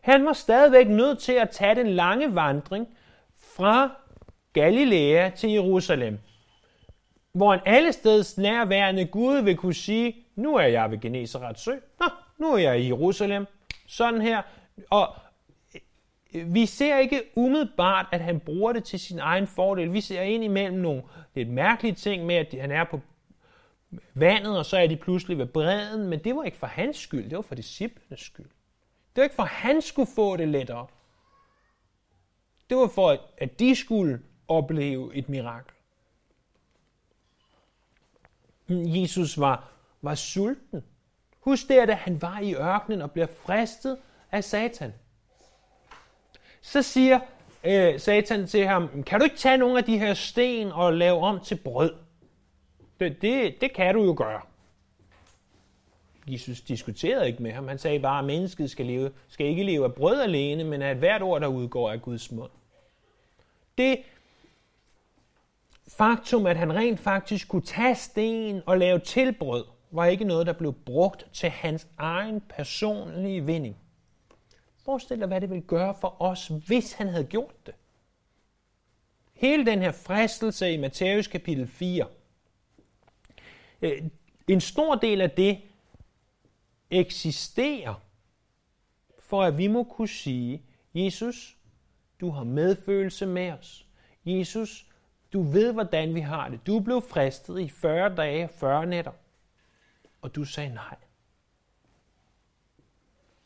Han 0.01 0.27
var 0.27 0.33
stadigvæk 0.33 0.89
nødt 0.89 1.19
til 1.19 1.33
at 1.33 1.51
tage 1.51 1.75
den 1.75 1.87
lange 1.87 2.35
vandring 2.35 2.89
fra 3.39 3.91
Galilea 4.53 5.31
til 5.31 5.51
Jerusalem, 5.51 6.19
hvor 7.33 7.55
en 7.55 7.61
allesteds 7.67 8.39
nærværende 8.39 9.05
Gud 9.05 9.37
vil 9.37 9.57
kunne 9.57 9.75
sige, 9.75 10.17
nu 10.37 10.57
er 10.57 10.67
jeg 10.67 10.91
ved 10.91 11.01
Geneserets 11.01 11.63
sø, 11.63 11.75
Nå, 12.01 12.07
nu 12.39 12.53
er 12.53 12.59
jeg 12.59 12.81
i 12.81 12.87
Jerusalem, 12.87 13.47
sådan 13.87 14.21
her. 14.21 14.43
Og 14.91 15.15
øh, 16.35 16.55
vi 16.55 16.67
ser 16.67 16.99
ikke 16.99 17.23
umiddelbart, 17.35 18.07
at 18.13 18.21
han 18.21 18.41
bruger 18.41 18.73
det 18.73 18.85
til 18.85 19.01
sin 19.01 19.19
egen 19.19 19.47
fordel. 19.47 19.93
Vi 19.93 20.01
ser 20.01 20.23
ind 20.23 20.45
imellem 20.45 20.79
nogle 20.79 21.03
lidt 21.35 21.49
mærkelige 21.49 21.95
ting 21.95 22.27
med, 22.27 22.35
at 22.35 22.55
han 22.61 22.71
er 22.71 22.85
på 22.85 23.01
vandet, 24.15 24.59
og 24.59 24.67
så 24.67 24.77
er 24.77 24.87
de 24.87 24.97
pludselig 24.97 25.39
ved 25.39 25.47
bredden, 25.47 26.09
men 26.09 26.19
det 26.19 26.37
var 26.37 26.43
ikke 26.43 26.57
for 26.57 26.67
hans 26.67 26.97
skyld, 26.97 27.25
det 27.25 27.37
var 27.37 27.43
for 27.43 27.55
disciplenes 27.55 28.21
skyld. 28.21 28.47
Det 29.15 29.17
var 29.17 29.23
ikke 29.23 29.35
for, 29.35 29.43
at 29.43 29.49
han 29.49 29.83
skulle 29.83 30.11
få 30.15 30.37
det 30.37 30.49
lettere. 30.49 30.87
Det 32.71 32.77
var 32.77 32.89
for, 32.89 33.19
at 33.39 33.59
de 33.59 33.75
skulle 33.75 34.23
opleve 34.49 35.15
et 35.15 35.29
mirakel. 35.29 35.73
Jesus 38.69 39.41
var, 39.41 39.69
var 40.03 40.15
sulten. 40.15 40.85
Husk 41.41 41.69
det, 41.69 41.75
at 41.75 41.97
han 41.97 42.23
var 42.23 42.41
i 42.41 42.55
ørkenen 42.55 43.03
og 43.03 43.11
bliver 43.11 43.27
fristet 43.27 43.99
af 44.33 44.45
Satan. 44.45 44.93
Så 46.61 46.83
siger 46.83 47.21
øh, 47.65 48.01
Satan 48.01 48.47
til 48.47 48.67
ham, 48.67 49.03
kan 49.03 49.21
du 49.21 49.25
ikke 49.25 49.37
tage 49.37 49.57
nogle 49.57 49.79
af 49.79 49.85
de 49.85 49.99
her 49.99 50.15
sten 50.15 50.73
og 50.73 50.93
lave 50.93 51.19
om 51.19 51.41
til 51.41 51.55
brød? 51.55 51.95
Det, 53.01 53.23
det, 53.23 53.61
det 53.61 53.73
kan 53.75 53.95
du 53.95 54.05
jo 54.05 54.15
gøre. 54.19 54.41
Jesus 56.27 56.61
diskuterede 56.61 57.27
ikke 57.27 57.43
med 57.43 57.53
ham. 57.53 57.69
Han 57.69 57.79
sagde 57.79 58.01
bare, 58.01 58.19
at 58.19 58.25
mennesket 58.25 58.71
skal, 58.71 58.87
leve, 58.87 59.11
skal 59.29 59.47
ikke 59.47 59.63
leve 59.63 59.85
af 59.85 59.95
brød 59.95 60.21
alene, 60.21 60.65
men 60.65 60.83
af 60.83 60.97
hvert 60.97 61.23
ord, 61.23 61.41
der 61.41 61.47
udgår 61.47 61.91
af 61.91 62.03
Guds 62.03 62.33
mund. 62.33 62.51
Det 63.79 63.99
faktum, 65.89 66.47
at 66.47 66.57
han 66.57 66.75
rent 66.75 67.01
faktisk 67.01 67.49
kunne 67.49 67.63
tage 67.63 67.95
sten 67.95 68.63
og 68.67 68.79
lave 68.79 68.99
tilbrød, 68.99 69.65
var 69.91 70.07
ikke 70.07 70.25
noget, 70.25 70.47
der 70.47 70.53
blev 70.53 70.73
brugt 70.73 71.27
til 71.33 71.51
hans 71.51 71.87
egen 71.99 72.41
personlige 72.41 73.45
vinding. 73.45 73.77
Forestil 74.85 75.19
dig, 75.19 75.27
hvad 75.27 75.41
det 75.41 75.51
ville 75.51 75.65
gøre 75.65 75.95
for 76.01 76.23
os, 76.23 76.47
hvis 76.67 76.93
han 76.93 77.09
havde 77.09 77.25
gjort 77.25 77.67
det. 77.67 77.75
Hele 79.35 79.67
den 79.67 79.83
her 79.83 79.93
fristelse 79.93 80.73
i 80.73 80.77
Matthæus 80.77 81.27
kapitel 81.27 81.67
4, 81.67 82.07
øh, 83.83 84.03
en 84.49 84.61
stor 84.61 84.95
del 84.95 85.21
af 85.21 85.31
det 85.31 85.61
eksisterer, 86.91 87.95
for 89.19 89.43
at 89.43 89.59
vi 89.59 89.67
må 89.67 89.85
kunne 89.85 90.09
sige, 90.09 90.63
Jesus, 90.95 91.59
du 92.21 92.31
har 92.31 92.45
medfølelse 92.45 93.27
med 93.27 93.53
os. 93.53 93.87
Jesus, 94.25 94.87
du 95.33 95.43
ved, 95.43 95.73
hvordan 95.73 96.15
vi 96.15 96.21
har 96.21 96.49
det. 96.49 96.67
Du 96.67 96.81
blev 96.81 97.03
fristet 97.03 97.61
i 97.61 97.69
40 97.69 98.17
dage, 98.17 98.49
40 98.49 98.87
nætter, 98.87 99.13
og 100.23 100.35
du 100.35 100.45
sagde 100.45 100.75
nej. 100.75 100.97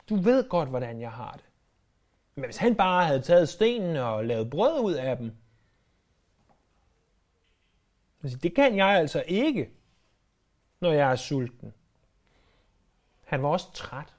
Du 0.09 0.15
ved 0.15 0.49
godt, 0.49 0.69
hvordan 0.69 1.01
jeg 1.01 1.11
har 1.11 1.31
det. 1.31 1.45
Men 2.35 2.45
hvis 2.45 2.57
han 2.57 2.75
bare 2.75 3.05
havde 3.05 3.21
taget 3.21 3.49
stenen 3.49 3.95
og 3.95 4.25
lavet 4.25 4.49
brød 4.49 4.83
ud 4.83 4.93
af 4.93 5.17
dem, 5.17 5.35
det 8.21 8.55
kan 8.55 8.75
jeg 8.75 8.87
altså 8.87 9.23
ikke, 9.27 9.71
når 10.79 10.91
jeg 10.91 11.11
er 11.11 11.15
sulten. 11.15 11.73
Han 13.25 13.43
var 13.43 13.49
også 13.49 13.71
træt. 13.73 14.15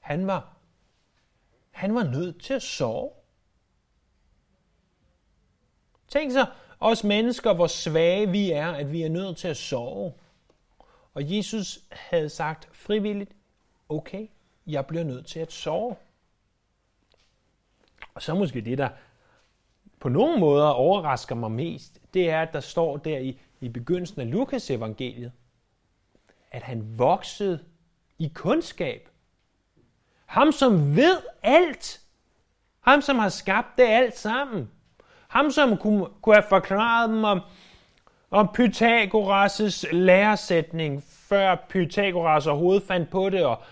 Han 0.00 0.26
var, 0.26 0.56
han 1.70 1.94
var 1.94 2.02
nødt 2.02 2.42
til 2.42 2.54
at 2.54 2.62
sove. 2.62 3.10
Tænk 6.08 6.32
så, 6.32 6.46
os 6.80 7.04
mennesker, 7.04 7.54
hvor 7.54 7.66
svage 7.66 8.30
vi 8.30 8.50
er, 8.50 8.68
at 8.68 8.92
vi 8.92 9.02
er 9.02 9.08
nødt 9.08 9.36
til 9.36 9.48
at 9.48 9.56
sove. 9.56 10.12
Og 11.14 11.36
Jesus 11.36 11.78
havde 11.90 12.28
sagt 12.28 12.68
frivilligt, 12.72 13.36
okay, 13.88 14.28
jeg 14.66 14.86
bliver 14.86 15.04
nødt 15.04 15.26
til 15.26 15.40
at 15.40 15.52
sove. 15.52 15.96
Og 18.14 18.22
så 18.22 18.34
måske 18.34 18.60
det, 18.60 18.78
der 18.78 18.88
på 20.00 20.08
nogle 20.08 20.40
måder 20.40 20.66
overrasker 20.66 21.34
mig 21.34 21.50
mest, 21.50 22.00
det 22.14 22.30
er, 22.30 22.42
at 22.42 22.52
der 22.52 22.60
står 22.60 22.96
der 22.96 23.18
i, 23.18 23.40
i 23.60 23.68
begyndelsen 23.68 24.20
af 24.20 24.30
Lukas 24.30 24.70
evangeliet, 24.70 25.32
at 26.50 26.62
han 26.62 26.98
voksede 26.98 27.64
i 28.18 28.32
kundskab. 28.34 29.08
Ham, 30.26 30.52
som 30.52 30.96
ved 30.96 31.16
alt. 31.42 32.00
Ham, 32.80 33.00
som 33.00 33.18
har 33.18 33.28
skabt 33.28 33.76
det 33.76 33.82
alt 33.84 34.18
sammen. 34.18 34.70
Ham, 35.28 35.50
som 35.50 35.76
kunne, 35.76 36.06
kunne 36.22 36.34
have 36.34 36.44
forklaret 36.48 37.08
dem 37.08 37.24
om, 37.24 37.40
om 38.30 38.48
Pythagoras' 38.58 39.92
læresætning, 39.92 41.02
før 41.08 41.56
Pythagoras 41.68 42.46
overhovedet 42.46 42.82
fandt 42.82 43.10
på 43.10 43.30
det, 43.30 43.44
og 43.44 43.62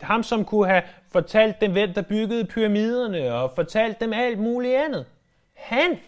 ham, 0.00 0.22
som 0.22 0.44
kunne 0.44 0.68
have 0.68 0.82
fortalt 1.12 1.60
dem, 1.60 1.72
hvem 1.72 1.92
der 1.92 2.02
byggede 2.02 2.44
pyramiderne, 2.44 3.34
og 3.34 3.52
fortalt 3.54 4.00
dem 4.00 4.12
alt 4.12 4.38
muligt 4.38 4.76
andet. 4.76 5.06
Han, 5.54 5.98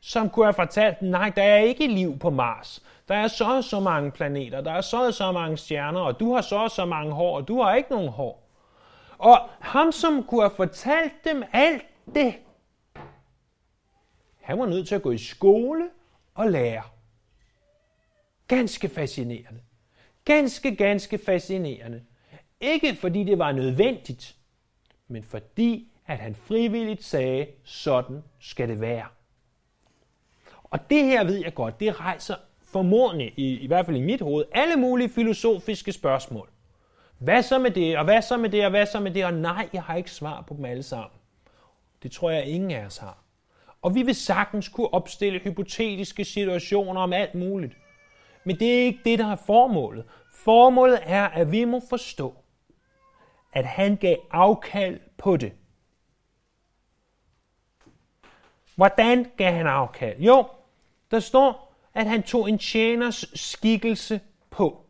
som 0.00 0.30
kunne 0.30 0.46
have 0.46 0.54
fortalt, 0.54 1.02
nej, 1.02 1.32
der 1.36 1.42
er 1.42 1.58
ikke 1.58 1.86
liv 1.86 2.18
på 2.18 2.30
Mars. 2.30 2.82
Der 3.12 3.18
er 3.18 3.28
så 3.28 3.56
og 3.56 3.64
så 3.64 3.80
mange 3.80 4.10
planeter, 4.10 4.60
der 4.60 4.72
er 4.72 4.80
så 4.80 5.06
og 5.06 5.14
så 5.14 5.32
mange 5.32 5.56
stjerner, 5.56 6.00
og 6.00 6.20
du 6.20 6.34
har 6.34 6.40
så 6.40 6.56
og 6.56 6.70
så 6.70 6.84
mange 6.84 7.12
hår, 7.12 7.36
og 7.36 7.48
du 7.48 7.62
har 7.62 7.74
ikke 7.74 7.90
nogen 7.90 8.08
hår. 8.08 8.50
Og 9.18 9.48
ham, 9.60 9.92
som 9.92 10.24
kunne 10.24 10.42
have 10.42 10.50
fortalt 10.56 11.12
dem 11.24 11.44
alt 11.52 11.82
det, 12.14 12.34
han 14.40 14.58
var 14.58 14.66
nødt 14.66 14.88
til 14.88 14.94
at 14.94 15.02
gå 15.02 15.10
i 15.10 15.18
skole 15.18 15.90
og 16.34 16.50
lære. 16.50 16.82
Ganske 18.48 18.88
fascinerende. 18.88 19.60
Ganske, 20.24 20.76
ganske 20.76 21.18
fascinerende. 21.18 22.04
Ikke 22.60 22.96
fordi 22.96 23.24
det 23.24 23.38
var 23.38 23.52
nødvendigt, 23.52 24.36
men 25.08 25.24
fordi 25.24 25.92
at 26.06 26.18
han 26.18 26.34
frivilligt 26.34 27.04
sagde, 27.04 27.46
sådan 27.64 28.22
skal 28.40 28.68
det 28.68 28.80
være. 28.80 29.06
Og 30.64 30.90
det 30.90 31.04
her 31.04 31.24
ved 31.24 31.36
jeg 31.36 31.54
godt, 31.54 31.80
det 31.80 32.00
rejser 32.00 32.34
formodentlig, 32.72 33.32
i, 33.36 33.58
i 33.58 33.66
hvert 33.66 33.86
fald 33.86 33.96
i 33.96 34.00
mit 34.00 34.20
hoved, 34.20 34.44
alle 34.52 34.76
mulige 34.76 35.08
filosofiske 35.08 35.92
spørgsmål. 35.92 36.48
Hvad 37.18 37.42
så 37.42 37.58
med 37.58 37.70
det, 37.70 37.98
og 37.98 38.04
hvad 38.04 38.22
så 38.22 38.36
med 38.36 38.50
det, 38.50 38.64
og 38.64 38.70
hvad 38.70 38.86
så 38.86 39.00
med 39.00 39.10
det, 39.10 39.24
og 39.24 39.34
nej, 39.34 39.68
jeg 39.72 39.82
har 39.82 39.96
ikke 39.96 40.10
svar 40.10 40.44
på 40.48 40.54
dem 40.54 40.64
alle 40.64 40.82
sammen. 40.82 41.18
Det 42.02 42.12
tror 42.12 42.30
jeg, 42.30 42.46
ingen 42.46 42.70
af 42.70 42.86
os 42.86 42.96
har. 42.96 43.18
Og 43.82 43.94
vi 43.94 44.02
vil 44.02 44.14
sagtens 44.14 44.68
kunne 44.68 44.94
opstille 44.94 45.38
hypotetiske 45.38 46.24
situationer 46.24 47.00
om 47.00 47.12
alt 47.12 47.34
muligt. 47.34 47.76
Men 48.44 48.58
det 48.58 48.74
er 48.74 48.84
ikke 48.84 49.00
det, 49.04 49.18
der 49.18 49.32
er 49.32 49.36
formålet. 49.36 50.04
Formålet 50.34 50.98
er, 51.02 51.28
at 51.28 51.52
vi 51.52 51.64
må 51.64 51.80
forstå, 51.90 52.34
at 53.52 53.64
han 53.64 53.96
gav 53.96 54.16
afkald 54.30 55.00
på 55.18 55.36
det. 55.36 55.52
Hvordan 58.76 59.26
gav 59.36 59.52
han 59.52 59.66
afkald? 59.66 60.20
Jo, 60.20 60.46
der 61.10 61.20
står, 61.20 61.71
at 61.94 62.06
han 62.06 62.22
tog 62.22 62.48
en 62.48 62.58
tjeners 62.58 63.24
skikkelse 63.34 64.20
på 64.50 64.86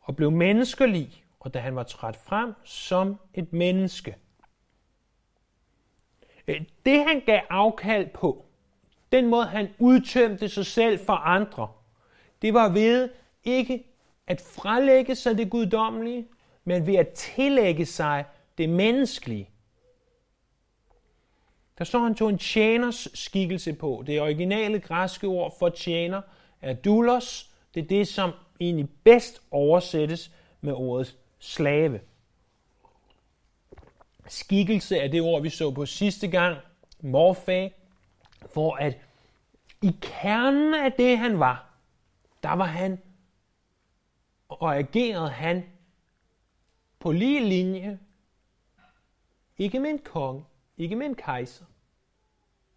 og 0.00 0.16
blev 0.16 0.30
menneskelig, 0.30 1.24
og 1.40 1.54
da 1.54 1.58
han 1.58 1.76
var 1.76 1.82
træt 1.82 2.16
frem 2.16 2.54
som 2.64 3.16
et 3.34 3.52
menneske. 3.52 4.16
Øh, 6.48 6.60
det 6.86 7.04
han 7.04 7.20
gav 7.26 7.40
afkald 7.50 8.08
på, 8.08 8.44
den 9.12 9.26
måde 9.26 9.46
han 9.46 9.68
udtømte 9.78 10.48
sig 10.48 10.66
selv 10.66 10.98
for 11.06 11.12
andre, 11.12 11.68
det 12.42 12.54
var 12.54 12.68
ved 12.68 13.10
ikke 13.44 13.84
at 14.26 14.40
frelægge 14.40 15.14
sig 15.14 15.38
det 15.38 15.50
guddommelige, 15.50 16.28
men 16.64 16.86
ved 16.86 16.94
at 16.94 17.08
tillægge 17.08 17.86
sig 17.86 18.24
det 18.58 18.68
menneskelige. 18.68 19.51
Der 21.78 21.84
står, 21.84 21.98
han 21.98 22.14
tog 22.14 22.28
en 22.28 22.38
tjeners 22.38 23.08
skikkelse 23.14 23.72
på. 23.72 24.04
Det 24.06 24.20
originale 24.20 24.80
græske 24.80 25.26
ord 25.26 25.56
for 25.58 25.68
tjener 25.68 26.22
er 26.60 26.72
doulos. 26.72 27.50
Det 27.74 27.82
er 27.82 27.86
det, 27.86 28.08
som 28.08 28.30
egentlig 28.60 28.88
bedst 29.04 29.42
oversættes 29.50 30.32
med 30.60 30.72
ordet 30.72 31.16
slave. 31.38 32.00
Skikkelse 34.28 34.96
er 34.98 35.08
det 35.08 35.22
ord, 35.22 35.42
vi 35.42 35.50
så 35.50 35.70
på 35.70 35.86
sidste 35.86 36.28
gang, 36.28 36.58
morfag, 37.00 37.74
hvor 38.52 38.76
at 38.76 38.98
i 39.82 39.96
kernen 40.00 40.74
af 40.74 40.92
det, 40.92 41.18
han 41.18 41.38
var, 41.38 41.74
der 42.42 42.52
var 42.52 42.64
han 42.64 42.98
og 44.48 44.76
agerede 44.76 45.30
han 45.30 45.64
på 46.98 47.12
lige 47.12 47.48
linje, 47.48 47.98
ikke 49.58 49.80
med 49.80 49.90
en 49.90 49.98
konge, 49.98 50.44
ikke 50.78 50.96
med 50.96 51.06
en 51.06 51.14
kejser, 51.14 51.64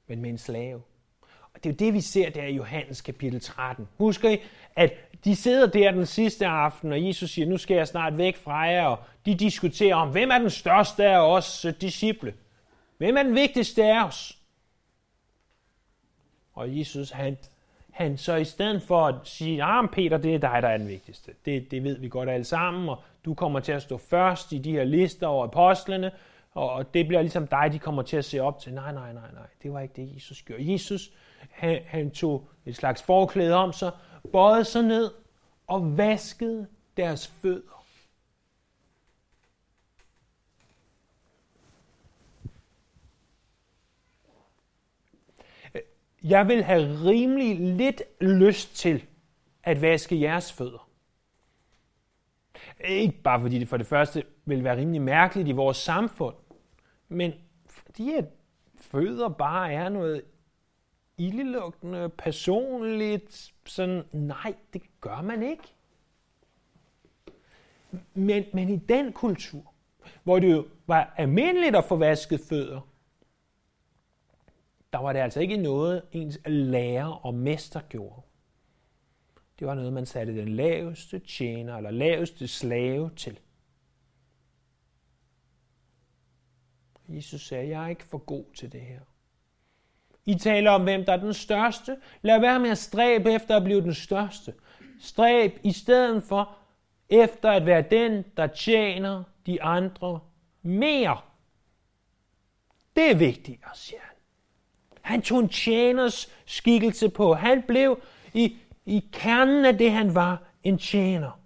men 0.08 0.22
med 0.22 0.30
en 0.30 0.38
slave. 0.38 0.82
Og 1.54 1.64
det 1.64 1.70
er 1.70 1.74
jo 1.74 1.78
det, 1.86 1.94
vi 1.94 2.02
ser 2.02 2.30
der 2.30 2.44
i 2.44 2.56
Johannes 2.56 3.02
kapitel 3.02 3.42
13. 3.42 3.88
Husker 3.98 4.30
I, 4.30 4.38
at 4.76 4.94
de 5.26 5.36
sidder 5.36 5.68
der 5.68 5.92
den 5.92 6.06
sidste 6.06 6.48
aften, 6.48 6.92
og 6.92 7.08
Jesus 7.08 7.32
siger, 7.32 7.48
nu 7.48 7.58
skal 7.58 7.78
jeg 7.78 7.88
snart 7.88 8.18
væk 8.18 8.36
fra 8.36 8.60
jer, 8.60 8.86
og 8.86 9.00
de 9.26 9.36
diskuterer 9.36 9.96
om, 9.96 10.12
hvem 10.12 10.32
er 10.32 10.40
den 10.40 10.50
største 10.50 11.06
af 11.06 11.20
os 11.20 11.66
disciple? 11.82 12.34
Hvem 12.98 13.18
er 13.18 13.24
den 13.24 13.36
vigtigste 13.36 13.84
af 13.84 14.06
os? 14.06 14.38
Og 16.54 16.78
Jesus, 16.78 17.12
han, 17.12 17.38
han 17.92 18.18
så 18.18 18.36
i 18.36 18.46
stedet 18.46 18.82
for 18.82 19.08
at 19.08 19.16
sige, 19.24 19.64
ah, 19.64 19.90
Peter, 19.90 20.18
det 20.18 20.36
er 20.36 20.40
dig, 20.40 20.62
der 20.62 20.68
er 20.68 20.78
den 20.78 20.88
vigtigste. 20.88 21.32
Det, 21.46 21.72
det 21.72 21.84
ved 21.84 22.00
vi 22.00 22.10
godt 22.10 22.30
alle 22.30 22.44
sammen, 22.44 22.90
og 22.90 23.04
du 23.26 23.34
kommer 23.34 23.60
til 23.60 23.72
at 23.72 23.82
stå 23.82 23.98
først 23.98 24.52
i 24.52 24.58
de 24.58 24.72
her 24.72 24.84
lister 24.84 25.28
over 25.28 25.44
apostlene, 25.44 26.12
og 26.56 26.94
det 26.94 27.08
bliver 27.08 27.22
ligesom 27.22 27.48
dig, 27.48 27.70
de 27.72 27.80
kommer 27.80 28.02
til 28.02 28.18
at 28.18 28.26
se 28.26 28.40
op 28.40 28.60
til. 28.60 28.74
Nej, 28.74 28.92
nej, 28.94 29.14
nej, 29.14 29.32
nej. 29.34 29.48
Det 29.64 29.74
var 29.74 29.80
ikke 29.80 30.02
det, 30.02 30.16
Jesus 30.16 30.42
gjorde. 30.42 30.72
Jesus, 30.72 31.12
han, 31.52 31.82
han 31.86 32.12
tog 32.12 32.50
et 32.66 32.76
slags 32.76 33.04
forklæde 33.04 33.56
om 33.56 33.74
sig, 33.74 33.92
bøjede 34.32 34.66
sig 34.66 34.84
ned 34.84 35.12
og 35.68 35.98
vaskede 35.98 36.68
deres 36.98 37.28
fødder. 37.28 37.86
Jeg 46.24 46.48
vil 46.48 46.64
have 46.64 47.06
rimelig 47.06 47.76
lidt 47.76 48.02
lyst 48.22 48.76
til 48.76 49.06
at 49.64 49.82
vaske 49.82 50.22
jeres 50.22 50.54
fødder. 50.54 50.90
Ikke 52.80 53.22
bare 53.22 53.42
fordi 53.42 53.60
det 53.60 53.68
for 53.68 53.78
det 53.78 53.88
første 53.88 54.24
vil 54.46 54.64
være 54.64 54.78
rimelig 54.78 55.02
mærkeligt 55.02 55.48
i 55.48 55.52
vores 55.52 55.78
samfund, 55.78 56.36
men 57.08 57.34
fordi 57.66 58.14
at 58.14 58.26
fødder 58.76 59.30
bare 59.30 59.74
er 59.74 59.90
noget 59.90 60.24
ildelugtende, 61.18 62.10
personligt, 62.10 63.54
sådan, 63.66 64.04
nej, 64.12 64.56
det 64.74 64.82
gør 65.02 65.22
man 65.22 65.44
ikke. 65.44 65.64
Men, 68.14 68.46
men 68.54 68.70
i 68.70 68.76
den 68.76 69.14
kultur, 69.14 69.74
hvor 70.24 70.40
det 70.40 70.52
jo 70.52 70.68
var 70.88 71.14
almindeligt 71.18 71.76
at 71.76 71.86
få 71.86 71.96
vasket 71.96 72.40
fødder, 72.40 72.82
der 74.94 75.00
var 75.00 75.14
det 75.14 75.20
altså 75.20 75.40
ikke 75.40 75.58
noget, 75.58 76.02
ens 76.12 76.40
lærer 76.46 77.26
og 77.26 77.34
mester 77.34 77.82
gjorde. 77.90 78.22
Det 79.60 79.68
var 79.68 79.76
noget, 79.76 79.94
man 79.94 80.06
satte 80.06 80.38
den 80.38 80.50
laveste 80.50 81.20
tjener 81.20 81.78
eller 81.78 81.92
laveste 81.92 82.48
slave 82.48 83.12
til. 83.16 83.40
Jesus 87.08 87.48
sagde, 87.48 87.70
jeg 87.70 87.84
er 87.84 87.88
ikke 87.88 88.04
for 88.04 88.18
god 88.18 88.46
til 88.56 88.72
det 88.72 88.82
her. 88.82 89.00
I 90.26 90.36
taler 90.36 90.72
om, 90.72 90.84
hvem 90.84 91.06
der 91.06 91.14
er 91.14 91.18
den 91.18 91.34
største. 91.34 91.98
Lad 92.22 92.40
være 92.40 92.60
med 92.60 92.70
at 92.70 92.78
stræbe 92.78 93.34
efter 93.34 93.58
at 93.58 93.64
blive 93.64 93.82
den 93.82 93.94
største. 93.94 94.54
Stræb 95.00 95.60
i 95.64 95.72
stedet 95.72 96.24
for 96.24 96.58
efter 97.10 97.52
at 97.52 97.66
være 97.66 97.82
den, 97.82 98.24
der 98.38 98.48
tjener 98.48 99.24
de 99.46 99.64
andre 99.64 100.20
mere. 100.62 101.18
Det 102.96 103.12
er 103.12 103.16
vigtigere, 103.16 103.70
siger 103.74 104.00
han. 104.02 104.16
Han 105.02 105.22
tog 105.22 105.40
en 105.40 105.50
tjeners 105.50 106.34
skikkelse 106.46 107.10
på. 107.10 107.34
Han 107.34 107.64
blev 107.68 108.02
i, 108.34 108.58
i 108.86 109.10
kernen 109.12 109.66
af 109.66 109.78
det, 109.78 109.92
han 109.92 110.16
var, 110.16 110.44
en 110.64 110.78
tjener. 110.78 111.40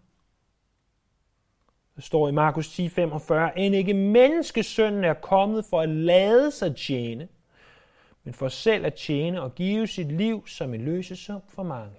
Der 2.00 2.04
står 2.04 2.28
i 2.28 2.32
Markus 2.32 2.80
10:45, 2.80 3.34
end 3.58 3.76
ikke 3.76 3.94
menneskesønnen 3.94 5.04
er 5.04 5.14
kommet 5.14 5.66
for 5.66 5.82
at 5.82 5.90
lade 5.90 6.52
sig 6.52 6.76
tjene, 6.76 7.28
men 8.24 8.34
for 8.34 8.48
selv 8.48 8.86
at 8.86 8.94
tjene 8.94 9.42
og 9.42 9.56
give 9.56 9.88
sit 9.88 10.12
liv 10.12 10.48
som 10.48 10.74
en 10.74 10.82
løsesum 10.82 11.42
for 11.48 11.64
mange. 11.64 11.96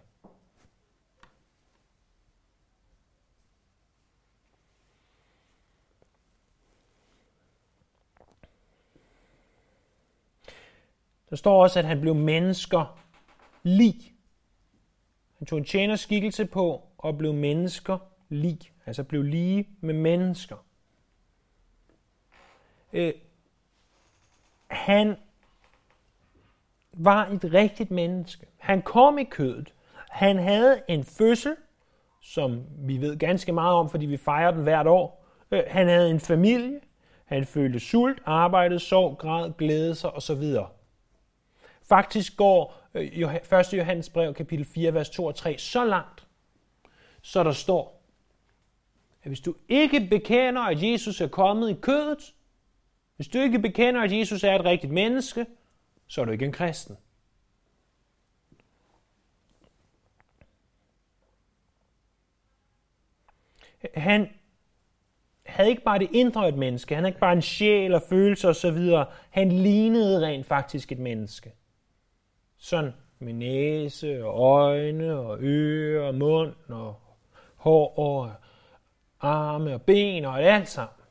Der 11.31 11.37
står 11.37 11.63
også, 11.63 11.79
at 11.79 11.85
han 11.85 12.01
blev 12.01 12.15
mennesker 12.15 12.99
lig. 13.63 14.15
Han 15.39 15.47
tog 15.47 15.59
en 15.59 15.65
tjenerskikkelse 15.65 16.47
på 16.47 16.83
og 16.99 17.19
blev 17.19 17.33
mennesker 17.33 17.99
lig. 18.29 18.59
Altså 18.91 19.05
blev 19.05 19.23
lige 19.23 19.69
med 19.81 19.95
mennesker. 19.95 20.57
Øh, 22.93 23.13
han 24.67 25.17
var 26.93 27.27
et 27.27 27.45
rigtigt 27.45 27.91
menneske. 27.91 28.47
Han 28.59 28.83
kom 28.83 29.19
i 29.19 29.25
kødet. 29.25 29.75
Han 30.11 30.39
havde 30.39 30.83
en 30.89 31.05
fødsel, 31.05 31.57
som 32.21 32.65
vi 32.79 33.01
ved 33.01 33.19
ganske 33.19 33.53
meget 33.53 33.75
om, 33.75 33.91
fordi 33.91 34.07
vi 34.07 34.17
fejrer 34.17 34.51
den 34.51 34.63
hvert 34.63 34.87
år. 34.87 35.27
Øh, 35.51 35.63
han 35.67 35.89
havde 35.89 36.11
en 36.11 36.21
familie. 36.21 36.81
Han 37.25 37.45
følte 37.45 37.81
sult, 37.81 38.23
arbejdede, 38.27 38.81
sov, 38.81 39.17
græd, 39.17 39.53
glædede 39.59 39.95
sig 39.95 40.11
osv. 40.11 40.43
Faktisk 41.83 42.37
går 42.37 42.83
øh, 42.95 43.35
1. 43.61 43.73
Johannes 43.73 44.11
brev, 44.11 44.35
kapitel 44.35 44.67
4, 44.67 44.95
vers 44.95 45.11
2 45.11 45.25
og 45.25 45.35
3, 45.35 45.59
så 45.59 45.85
langt, 45.85 46.27
så 47.23 47.45
der 47.45 47.53
står, 47.53 48.00
at 49.23 49.29
hvis 49.29 49.41
du 49.41 49.55
ikke 49.69 50.07
bekender, 50.11 50.63
at 50.63 50.83
Jesus 50.83 51.21
er 51.21 51.29
kommet 51.29 51.71
i 51.71 51.75
kødet, 51.75 52.35
hvis 53.17 53.29
du 53.29 53.39
ikke 53.39 53.59
bekender, 53.59 54.01
at 54.01 54.13
Jesus 54.13 54.45
er 54.45 54.55
et 54.55 54.65
rigtigt 54.65 54.93
menneske, 54.93 55.47
så 56.07 56.21
er 56.21 56.25
du 56.25 56.33
ikke 56.33 56.45
en 56.45 56.53
kristen. 56.53 56.97
Han 63.95 64.29
havde 65.47 65.71
ikke 65.71 65.83
bare 65.83 65.99
det 65.99 66.09
indre 66.13 66.49
et 66.49 66.55
menneske, 66.55 66.95
han 66.95 67.05
havde 67.05 67.11
ikke 67.11 67.21
bare 67.21 67.33
en 67.33 67.43
sjæl 67.43 67.95
og 67.95 68.03
følelser 68.03 68.49
osv. 68.49 69.07
Han 69.31 69.53
lignede 69.53 70.27
rent 70.27 70.47
faktisk 70.47 70.93
et 70.93 70.99
menneske. 70.99 71.53
Sådan 72.57 72.93
med 73.19 73.33
næse 73.33 74.25
og 74.25 74.41
øjne 74.41 75.19
og 75.19 75.39
ører 75.41 76.07
og 76.07 76.15
mund 76.15 76.55
og 76.69 77.01
hår 77.57 77.99
og 77.99 78.33
arme 79.21 79.75
og 79.75 79.83
ben 79.83 80.25
og 80.25 80.43
alt 80.43 80.69
sammen. 80.69 81.05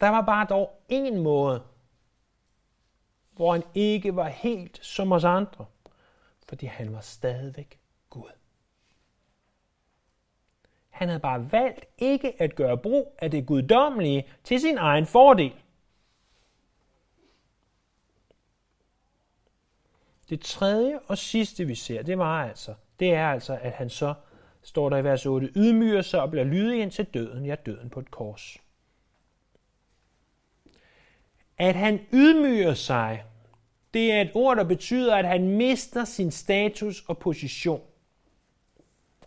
Der 0.00 0.08
var 0.08 0.20
bare 0.20 0.46
dog 0.46 0.82
en 0.88 1.22
måde, 1.22 1.62
hvor 3.32 3.52
han 3.52 3.62
ikke 3.74 4.16
var 4.16 4.28
helt 4.28 4.84
som 4.84 5.12
os 5.12 5.24
andre, 5.24 5.66
fordi 6.48 6.66
han 6.66 6.92
var 6.92 7.00
stadigvæk 7.00 7.80
Gud. 8.10 8.30
Han 10.90 11.08
havde 11.08 11.20
bare 11.20 11.52
valgt 11.52 11.86
ikke 11.98 12.42
at 12.42 12.54
gøre 12.54 12.78
brug 12.78 13.16
af 13.18 13.30
det 13.30 13.46
guddommelige 13.46 14.28
til 14.44 14.60
sin 14.60 14.78
egen 14.78 15.06
fordel. 15.06 15.62
Det 20.28 20.40
tredje 20.40 21.00
og 21.06 21.18
sidste, 21.18 21.64
vi 21.64 21.74
ser, 21.74 22.02
det 22.02 22.18
var 22.18 22.48
altså, 22.48 22.74
det 23.00 23.14
er 23.14 23.28
altså, 23.28 23.58
at 23.62 23.72
han 23.72 23.90
så, 23.90 24.14
står 24.64 24.88
der 24.88 24.96
i 24.96 25.04
vers 25.04 25.26
8, 25.26 25.50
ydmyger 25.56 26.02
sig 26.02 26.22
og 26.22 26.30
bliver 26.30 26.44
lydig 26.44 26.80
ind 26.82 26.90
til 26.90 27.04
døden, 27.04 27.46
ja 27.46 27.54
døden 27.54 27.90
på 27.90 28.00
et 28.00 28.10
kors. 28.10 28.58
At 31.58 31.74
han 31.74 32.06
ydmyger 32.12 32.74
sig, 32.74 33.24
det 33.94 34.12
er 34.12 34.20
et 34.20 34.30
ord, 34.34 34.56
der 34.56 34.64
betyder, 34.64 35.16
at 35.16 35.24
han 35.24 35.48
mister 35.48 36.04
sin 36.04 36.30
status 36.30 37.04
og 37.06 37.18
position. 37.18 37.82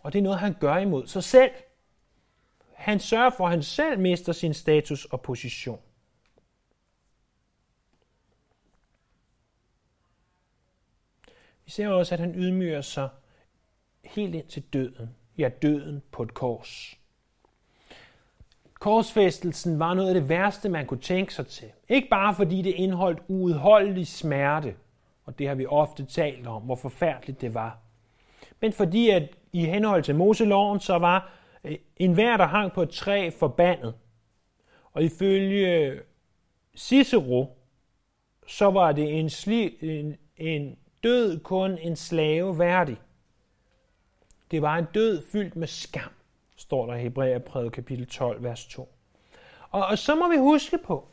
Og 0.02 0.12
det 0.12 0.18
er 0.18 0.22
noget, 0.22 0.38
han 0.38 0.54
gør 0.60 0.76
imod 0.76 1.06
sig 1.06 1.24
selv. 1.24 1.50
Han 2.74 3.00
sørger 3.00 3.30
for, 3.30 3.44
at 3.44 3.50
han 3.50 3.62
selv 3.62 3.98
mister 3.98 4.32
sin 4.32 4.54
status 4.54 5.04
og 5.04 5.20
position. 5.20 5.80
Vi 11.64 11.70
ser 11.70 11.88
også, 11.88 12.14
at 12.14 12.20
han 12.20 12.34
ydmyger 12.34 12.80
sig 12.80 13.08
helt 14.08 14.34
ind 14.34 14.46
til 14.46 14.62
døden. 14.72 15.14
Ja, 15.38 15.48
døden 15.62 16.02
på 16.12 16.22
et 16.22 16.34
kors. 16.34 16.98
Korsfæstelsen 18.80 19.78
var 19.78 19.94
noget 19.94 20.08
af 20.08 20.14
det 20.14 20.28
værste, 20.28 20.68
man 20.68 20.86
kunne 20.86 21.00
tænke 21.00 21.34
sig 21.34 21.46
til. 21.46 21.68
Ikke 21.88 22.08
bare 22.08 22.34
fordi 22.34 22.62
det 22.62 22.70
indeholdt 22.70 23.22
uudholdelig 23.28 24.06
smerte, 24.06 24.74
og 25.24 25.38
det 25.38 25.48
har 25.48 25.54
vi 25.54 25.66
ofte 25.66 26.04
talt 26.04 26.46
om, 26.46 26.62
hvor 26.62 26.76
forfærdeligt 26.76 27.40
det 27.40 27.54
var. 27.54 27.78
Men 28.60 28.72
fordi 28.72 29.08
at 29.10 29.22
i 29.52 29.64
henhold 29.64 30.02
til 30.02 30.14
Moseloven, 30.14 30.80
så 30.80 30.98
var 30.98 31.30
en 31.64 31.78
enhver, 31.96 32.36
der 32.36 32.46
hang 32.46 32.72
på 32.72 32.82
et 32.82 32.90
træ, 32.90 33.30
forbandet. 33.30 33.94
Og 34.92 35.02
ifølge 35.02 36.00
Cicero, 36.76 37.58
så 38.46 38.70
var 38.70 38.92
det 38.92 39.18
en, 39.18 39.30
sli, 39.30 39.76
en, 39.80 40.16
en 40.36 40.78
død 41.02 41.40
kun 41.40 41.78
en 41.78 41.96
slave 41.96 42.58
værdig. 42.58 42.96
Det 44.50 44.62
var 44.62 44.76
en 44.76 44.86
død 44.94 45.22
fyldt 45.32 45.56
med 45.56 45.66
skam, 45.66 46.12
står 46.56 46.86
der 46.86 46.94
i 46.94 47.02
Hebræerbrevet 47.02 47.72
kapitel 47.72 48.06
12, 48.06 48.42
vers 48.42 48.66
2. 48.66 48.94
Og, 49.70 49.86
og 49.86 49.98
så 49.98 50.14
må 50.14 50.28
vi 50.28 50.36
huske 50.36 50.78
på, 50.78 51.08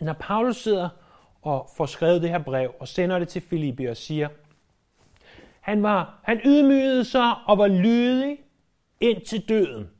når 0.00 0.12
Paulus 0.12 0.56
sidder 0.56 0.88
og 1.42 1.70
får 1.76 1.86
skrevet 1.86 2.22
det 2.22 2.30
her 2.30 2.42
brev 2.42 2.74
og 2.80 2.88
sender 2.88 3.18
det 3.18 3.28
til 3.28 3.42
Filippi 3.42 3.84
og 3.84 3.96
siger, 3.96 4.28
han, 5.60 5.82
var, 5.82 6.20
han 6.22 6.40
ydmygede 6.44 7.04
sig 7.04 7.34
og 7.46 7.58
var 7.58 7.68
lydig 7.68 8.38
ind 9.00 9.20
til 9.26 9.48
døden. 9.48 9.90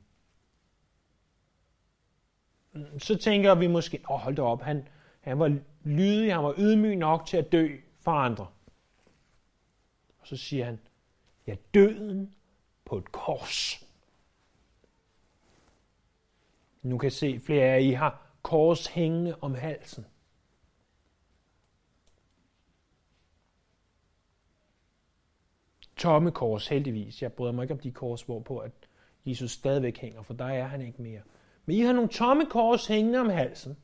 Så 2.98 3.16
tænker 3.16 3.54
vi 3.54 3.66
måske, 3.66 4.00
åh 4.10 4.14
oh, 4.14 4.20
hold 4.20 4.36
da 4.36 4.42
op, 4.42 4.62
han, 4.62 4.88
han 5.20 5.38
var 5.38 5.58
lydig, 5.84 6.34
han 6.34 6.44
var 6.44 6.54
ydmyg 6.58 6.96
nok 6.96 7.26
til 7.26 7.36
at 7.36 7.52
dø 7.52 7.76
for 8.00 8.12
andre 8.12 8.46
Og 10.20 10.26
så 10.26 10.36
siger 10.36 10.64
han, 10.64 10.78
ja, 11.48 11.56
døden 11.74 12.34
på 12.84 12.96
et 12.96 13.12
kors. 13.12 13.86
Nu 16.82 16.98
kan 16.98 17.04
jeg 17.04 17.12
se, 17.12 17.26
at 17.26 17.42
flere 17.42 17.64
af 17.64 17.80
I 17.80 17.90
har 17.90 18.32
kors 18.42 18.86
hængende 18.86 19.36
om 19.40 19.54
halsen. 19.54 20.06
Tomme 25.96 26.32
kors, 26.32 26.68
heldigvis. 26.68 27.22
Jeg 27.22 27.32
bryder 27.32 27.52
mig 27.52 27.62
ikke 27.62 27.74
om 27.74 27.80
de 27.80 27.92
kors, 27.92 28.22
hvorpå 28.22 28.58
at 28.58 28.72
Jesus 29.26 29.50
stadigvæk 29.50 29.98
hænger, 29.98 30.22
for 30.22 30.34
der 30.34 30.44
er 30.44 30.66
han 30.66 30.80
ikke 30.80 31.02
mere. 31.02 31.20
Men 31.64 31.76
I 31.76 31.80
har 31.80 31.92
nogle 31.92 32.08
tomme 32.08 32.46
kors 32.46 32.86
hængende 32.86 33.18
om 33.18 33.28
halsen. 33.28 33.76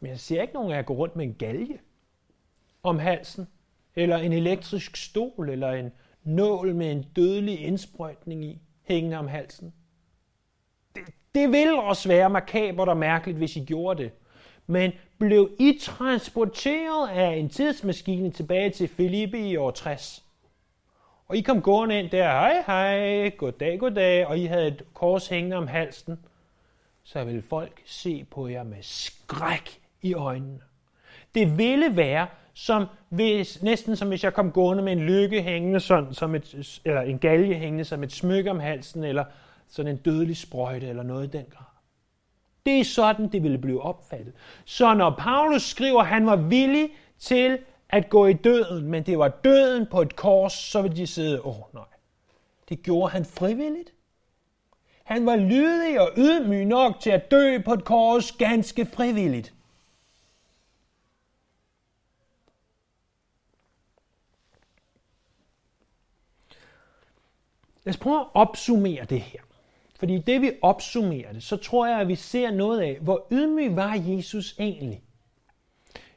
Men 0.00 0.10
jeg 0.10 0.20
ser 0.20 0.42
ikke 0.42 0.54
nogen 0.54 0.72
af 0.72 0.76
jer 0.76 0.82
gå 0.82 0.94
rundt 0.94 1.16
med 1.16 1.24
en 1.24 1.34
galge 1.34 1.80
om 2.86 2.98
halsen, 2.98 3.48
eller 3.96 4.16
en 4.16 4.32
elektrisk 4.32 4.96
stol, 4.96 5.48
eller 5.50 5.70
en 5.70 5.92
nål 6.24 6.74
med 6.74 6.92
en 6.92 7.02
dødelig 7.16 7.60
indsprøjtning 7.60 8.44
i, 8.44 8.60
hængende 8.82 9.16
om 9.16 9.28
halsen. 9.28 9.74
Det, 10.94 11.02
det 11.34 11.48
ville 11.48 11.82
også 11.82 12.08
være 12.08 12.30
makabert 12.30 12.88
og 12.88 12.96
mærkeligt, 12.96 13.38
hvis 13.38 13.56
I 13.56 13.64
gjorde 13.64 14.02
det. 14.02 14.12
Men 14.66 14.92
blev 15.18 15.50
I 15.58 15.78
transporteret 15.80 17.08
af 17.08 17.36
en 17.36 17.48
tidsmaskine 17.48 18.30
tilbage 18.30 18.70
til 18.70 18.88
Filippi 18.88 19.38
i 19.38 19.56
år 19.56 19.70
60? 19.70 20.24
Og 21.28 21.36
I 21.36 21.40
kom 21.40 21.62
gående 21.62 21.98
ind 21.98 22.10
der, 22.10 22.30
hej 22.30 22.62
hej, 22.66 23.30
goddag, 23.30 23.78
goddag, 23.78 24.26
og 24.26 24.38
I 24.38 24.44
havde 24.44 24.66
et 24.66 24.82
kors 24.94 25.28
hængende 25.28 25.56
om 25.56 25.66
halsen, 25.66 26.18
så 27.02 27.24
ville 27.24 27.42
folk 27.42 27.82
se 27.84 28.24
på 28.30 28.48
jer 28.48 28.62
med 28.62 28.82
skræk 28.82 29.80
i 30.02 30.14
øjnene. 30.14 30.60
Det 31.34 31.58
ville 31.58 31.96
være 31.96 32.26
som 32.58 32.86
hvis, 33.08 33.62
næsten 33.62 33.96
som 33.96 34.08
hvis 34.08 34.24
jeg 34.24 34.34
kom 34.34 34.52
gående 34.52 34.82
med 34.82 34.92
en 34.92 35.00
lykke 35.00 35.42
hængende 35.42 35.80
sådan, 35.80 36.14
som 36.14 36.34
et, 36.34 36.80
eller 36.84 37.00
en 37.00 37.18
galge 37.18 37.54
hængende 37.54 37.84
som 37.84 38.02
et 38.02 38.12
smykke 38.12 38.50
om 38.50 38.60
halsen, 38.60 39.04
eller 39.04 39.24
sådan 39.68 39.92
en 39.92 39.96
dødelig 39.96 40.36
sprøjte 40.36 40.88
eller 40.88 41.02
noget 41.02 41.24
i 41.24 41.38
den 41.38 41.44
grad. 41.50 41.66
Det 42.66 42.80
er 42.80 42.84
sådan, 42.84 43.28
det 43.28 43.42
ville 43.42 43.58
blive 43.58 43.82
opfattet. 43.82 44.32
Så 44.64 44.94
når 44.94 45.14
Paulus 45.18 45.62
skriver, 45.62 46.00
at 46.00 46.06
han 46.06 46.26
var 46.26 46.36
villig 46.36 46.90
til 47.18 47.58
at 47.88 48.08
gå 48.08 48.26
i 48.26 48.32
døden, 48.32 48.86
men 48.86 49.02
det 49.02 49.18
var 49.18 49.28
døden 49.28 49.86
på 49.90 50.02
et 50.02 50.16
kors, 50.16 50.52
så 50.52 50.82
ville 50.82 50.96
de 50.96 51.06
sidde, 51.06 51.40
åh 51.40 51.58
oh, 51.58 51.74
nej, 51.74 51.84
det 52.68 52.82
gjorde 52.82 53.12
han 53.12 53.24
frivilligt. 53.24 53.92
Han 55.04 55.26
var 55.26 55.36
lydig 55.36 56.00
og 56.00 56.10
ydmyg 56.16 56.64
nok 56.64 57.00
til 57.00 57.10
at 57.10 57.30
dø 57.30 57.58
på 57.58 57.72
et 57.72 57.84
kors 57.84 58.32
ganske 58.32 58.86
frivilligt. 58.86 59.55
Lad 67.86 67.94
os 67.94 67.98
prøve 67.98 68.20
at 68.20 68.26
opsummere 68.34 69.04
det 69.04 69.20
her. 69.20 69.40
Fordi 69.98 70.18
det 70.18 70.42
vi 70.42 70.52
opsummerer 70.62 71.32
det, 71.32 71.42
så 71.42 71.56
tror 71.56 71.86
jeg, 71.86 72.00
at 72.00 72.08
vi 72.08 72.14
ser 72.14 72.50
noget 72.50 72.80
af, 72.80 72.98
hvor 73.00 73.26
ydmyg 73.32 73.76
var 73.76 73.94
Jesus 73.94 74.56
egentlig. 74.58 75.02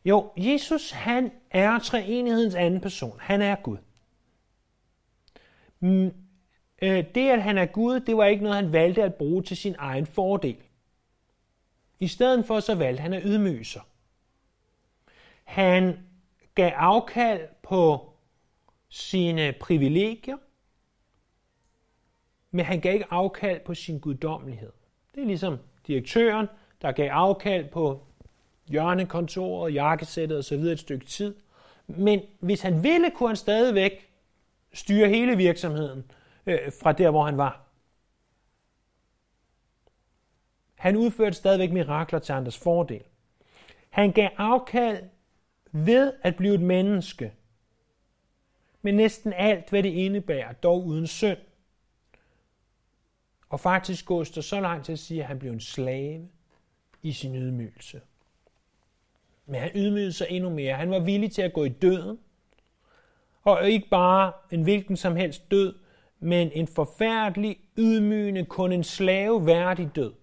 Jo, 0.05 0.32
Jesus 0.38 0.91
han 0.91 1.32
er 1.51 1.79
treenighedens 1.79 2.55
anden 2.55 2.82
person. 2.82 3.19
Han 3.19 3.41
er 3.41 3.55
Gud. 3.55 3.77
Mm, 5.79 6.13
øh, 6.82 7.05
det, 7.15 7.29
at 7.29 7.43
han 7.43 7.58
er 7.58 7.65
Gud, 7.65 7.99
det 7.99 8.17
var 8.17 8.25
ikke 8.25 8.43
noget, 8.43 8.55
han 8.55 8.71
valgte 8.73 9.03
at 9.03 9.15
bruge 9.15 9.43
til 9.43 9.58
sin 9.58 9.75
egen 9.77 10.05
fordel. 10.05 10.58
I 11.99 12.08
stedet 12.08 12.45
for 12.45 12.60
så 12.60 12.75
valgte 12.75 13.01
han 13.01 13.13
at 13.13 13.21
ydmyge 13.25 13.65
sig. 13.65 13.82
Han 15.43 15.97
gav 16.55 16.71
afkald 16.75 17.47
på 17.63 18.13
sine 18.89 19.53
privilegier, 19.60 20.38
men 22.51 22.65
han 22.65 22.79
gav 22.79 22.93
ikke 22.93 23.05
afkald 23.09 23.59
på 23.59 23.73
sin 23.73 23.99
guddommelighed. 23.99 24.71
Det 25.15 25.21
er 25.21 25.27
ligesom 25.27 25.57
direktøren, 25.88 26.47
der 26.81 26.91
gav 26.91 27.09
afkald 27.12 27.69
på 27.69 28.03
hjørnekontoret, 28.67 29.73
jakkesættet 29.73 30.38
osv. 30.38 30.53
et 30.53 30.79
stykke 30.79 31.05
tid. 31.05 31.35
Men 31.88 32.21
hvis 32.39 32.62
han 32.62 32.83
ville, 32.83 33.12
kunne 33.12 33.29
han 33.29 33.35
stadigvæk 33.35 34.09
styre 34.73 35.09
hele 35.09 35.38
virksomheden 35.38 36.12
øh, 36.45 36.59
fra 36.81 36.91
der, 36.91 37.12
hvor 37.12 37.25
han 37.25 37.38
var. 37.38 37.65
Han 40.75 40.95
udførte 40.95 41.35
stadigvæk 41.35 41.71
mirakler 41.71 42.19
til 42.19 42.33
andres 42.33 42.57
fordel. 42.57 43.03
Han 43.89 44.12
gav 44.12 44.29
afkald 44.38 45.03
ved 45.71 46.13
at 46.21 46.35
blive 46.35 46.53
et 46.53 46.62
menneske, 46.62 47.33
men 48.81 48.95
næsten 48.95 49.33
alt, 49.33 49.69
hvad 49.69 49.83
det 49.83 49.89
indebærer, 49.89 50.53
dog 50.53 50.85
uden 50.85 51.07
synd. 51.07 51.38
Og 53.49 53.59
faktisk 53.59 54.05
gås 54.05 54.31
der 54.31 54.41
så 54.41 54.62
langt 54.62 54.85
til 54.85 54.91
at 54.91 54.99
sige, 54.99 55.21
at 55.21 55.27
han 55.27 55.39
blev 55.39 55.51
en 55.51 55.59
slave 55.59 56.29
i 57.01 57.13
sin 57.13 57.35
ydmygelse. 57.35 58.01
Men 59.45 59.62
han 59.62 59.71
ydmygede 59.75 60.13
sig 60.13 60.27
endnu 60.29 60.49
mere. 60.49 60.75
Han 60.75 60.91
var 60.91 60.99
villig 60.99 61.31
til 61.31 61.41
at 61.41 61.53
gå 61.53 61.63
i 61.63 61.69
døden. 61.69 62.19
Og 63.41 63.69
ikke 63.69 63.89
bare 63.89 64.33
en 64.51 64.63
hvilken 64.63 64.97
som 64.97 65.15
helst 65.15 65.51
død, 65.51 65.79
men 66.19 66.51
en 66.51 66.67
forfærdelig, 66.67 67.59
ydmygende, 67.77 68.45
kun 68.45 68.71
en 68.71 68.83
slave 68.83 69.45
værdig 69.45 69.95
død. 69.95 70.13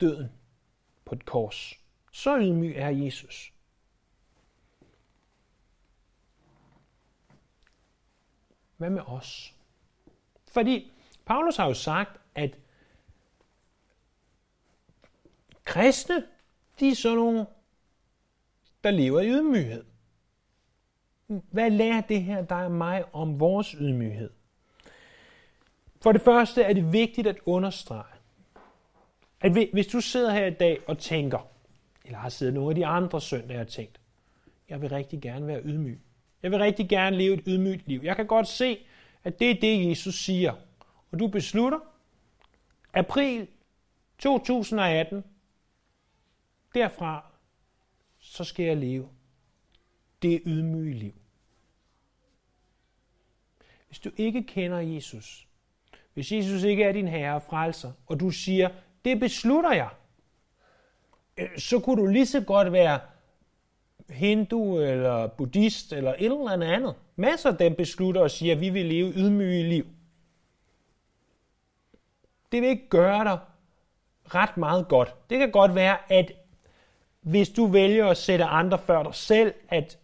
Døden 0.00 0.28
på 1.04 1.14
et 1.14 1.24
kors. 1.24 1.74
Så 2.12 2.38
ydmyg 2.38 2.74
er 2.76 2.88
Jesus. 2.88 3.52
Hvad 8.76 8.90
med 8.90 9.02
os? 9.06 9.54
Fordi 10.52 10.92
Paulus 11.26 11.56
har 11.56 11.66
jo 11.66 11.74
sagt, 11.74 12.20
at 12.34 12.58
kristne, 15.64 16.24
de 16.80 16.88
er 16.88 16.94
sådan 16.94 17.18
nogle, 17.18 17.46
der 18.84 18.90
lever 18.90 19.20
i 19.20 19.28
ydmyghed. 19.28 19.84
Hvad 21.26 21.70
lærer 21.70 22.00
det 22.00 22.22
her 22.22 22.44
dig 22.44 22.64
og 22.64 22.70
mig 22.70 23.04
om 23.14 23.40
vores 23.40 23.70
ydmyghed? 23.70 24.30
For 26.02 26.12
det 26.12 26.22
første 26.22 26.62
er 26.62 26.72
det 26.72 26.92
vigtigt 26.92 27.26
at 27.26 27.38
understrege, 27.46 28.14
at 29.40 29.52
hvis 29.72 29.86
du 29.86 30.00
sidder 30.00 30.32
her 30.32 30.46
i 30.46 30.54
dag 30.54 30.78
og 30.86 30.98
tænker, 30.98 31.48
eller 32.04 32.18
har 32.18 32.28
siddet 32.28 32.54
nogle 32.54 32.70
af 32.70 32.74
de 32.74 32.86
andre 32.86 33.20
søndage 33.20 33.60
og 33.60 33.68
tænkt, 33.68 34.00
jeg 34.68 34.82
vil 34.82 34.88
rigtig 34.88 35.20
gerne 35.20 35.46
være 35.46 35.62
ydmyg. 35.64 36.00
Jeg 36.42 36.50
vil 36.50 36.58
rigtig 36.58 36.88
gerne 36.88 37.16
leve 37.16 37.34
et 37.34 37.42
ydmygt 37.46 37.88
liv. 37.88 38.00
Jeg 38.02 38.16
kan 38.16 38.26
godt 38.26 38.48
se, 38.48 38.78
at 39.24 39.38
det 39.38 39.50
er 39.50 39.60
det, 39.60 39.88
Jesus 39.90 40.14
siger 40.14 40.54
og 41.12 41.18
du 41.18 41.26
beslutter, 41.26 41.78
april 42.92 43.48
2018, 44.18 45.24
derfra, 46.74 47.24
så 48.18 48.44
skal 48.44 48.64
jeg 48.64 48.76
leve 48.76 49.08
det 50.22 50.42
ydmyge 50.46 50.94
liv. 50.94 51.12
Hvis 53.88 53.98
du 53.98 54.10
ikke 54.16 54.42
kender 54.42 54.78
Jesus, 54.78 55.48
hvis 56.14 56.32
Jesus 56.32 56.62
ikke 56.62 56.84
er 56.84 56.92
din 56.92 57.08
herre 57.08 57.34
og 57.34 57.42
frelser, 57.42 57.92
og 58.06 58.20
du 58.20 58.30
siger, 58.30 58.68
det 59.04 59.20
beslutter 59.20 59.72
jeg, 59.72 59.88
øh, 61.36 61.58
så 61.58 61.80
kunne 61.80 62.02
du 62.02 62.06
lige 62.06 62.26
så 62.26 62.40
godt 62.40 62.72
være 62.72 63.00
hindu 64.10 64.80
eller 64.80 65.26
buddhist 65.26 65.92
eller 65.92 66.14
et 66.18 66.24
eller 66.24 66.62
andet. 66.62 66.94
Masser 67.16 67.50
af 67.50 67.58
dem 67.58 67.74
beslutter 67.74 68.20
og 68.20 68.30
siger, 68.30 68.54
at 68.54 68.60
vi 68.60 68.70
vil 68.70 68.86
leve 68.86 69.12
ydmyge 69.12 69.68
liv 69.68 69.86
det 72.52 72.62
vil 72.62 72.68
ikke 72.68 72.88
gøre 72.88 73.24
dig 73.24 73.38
ret 74.24 74.56
meget 74.56 74.88
godt. 74.88 75.14
Det 75.30 75.38
kan 75.38 75.50
godt 75.50 75.74
være, 75.74 76.12
at 76.12 76.32
hvis 77.20 77.48
du 77.48 77.66
vælger 77.66 78.06
at 78.06 78.16
sætte 78.16 78.44
andre 78.44 78.78
før 78.78 79.02
dig 79.02 79.14
selv, 79.14 79.54
at 79.68 79.98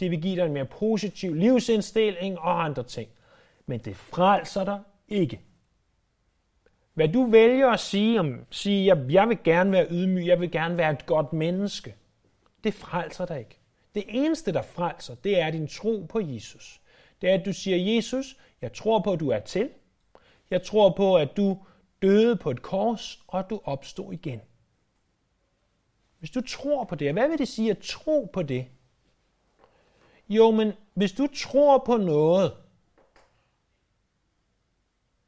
det 0.00 0.10
vil 0.10 0.22
give 0.22 0.36
dig 0.36 0.46
en 0.46 0.52
mere 0.52 0.64
positiv 0.64 1.34
livsindstilling 1.34 2.38
og 2.38 2.64
andre 2.64 2.82
ting. 2.82 3.08
Men 3.66 3.80
det 3.80 3.96
frelser 3.96 4.64
dig 4.64 4.80
ikke. 5.08 5.40
Hvad 6.94 7.08
du 7.08 7.30
vælger 7.30 7.68
at 7.68 7.80
sige 7.80 8.20
om, 8.20 8.46
sige, 8.50 8.92
at 8.92 8.98
jeg 9.12 9.28
vil 9.28 9.38
gerne 9.44 9.72
være 9.72 9.86
ydmyg, 9.90 10.26
jeg 10.26 10.40
vil 10.40 10.50
gerne 10.50 10.76
være 10.76 10.92
et 10.92 11.06
godt 11.06 11.32
menneske, 11.32 11.94
det 12.64 12.74
frelser 12.74 13.26
dig 13.26 13.38
ikke. 13.38 13.58
Det 13.94 14.04
eneste, 14.08 14.52
der 14.52 14.62
frelser, 14.62 15.14
det 15.14 15.40
er 15.40 15.50
din 15.50 15.68
tro 15.68 16.06
på 16.08 16.20
Jesus. 16.20 16.80
Det 17.20 17.30
er, 17.30 17.34
at 17.34 17.46
du 17.46 17.52
siger, 17.52 17.94
Jesus, 17.94 18.36
jeg 18.62 18.72
tror 18.72 18.98
på, 18.98 19.12
at 19.12 19.20
du 19.20 19.28
er 19.28 19.40
til. 19.40 19.68
Jeg 20.50 20.62
tror 20.62 20.90
på, 20.90 21.16
at 21.16 21.36
du 21.36 21.58
døde 22.02 22.36
på 22.36 22.50
et 22.50 22.62
kors, 22.62 23.22
og 23.26 23.38
at 23.38 23.50
du 23.50 23.60
opstod 23.64 24.12
igen. 24.12 24.40
Hvis 26.18 26.30
du 26.30 26.40
tror 26.40 26.84
på 26.84 26.94
det, 26.94 27.12
hvad 27.12 27.28
vil 27.28 27.38
det 27.38 27.48
sige 27.48 27.70
at 27.70 27.78
tro 27.78 28.30
på 28.32 28.42
det? 28.42 28.66
Jo, 30.28 30.50
men 30.50 30.72
hvis 30.94 31.12
du 31.12 31.26
tror 31.26 31.78
på 31.78 31.96
noget 31.96 32.56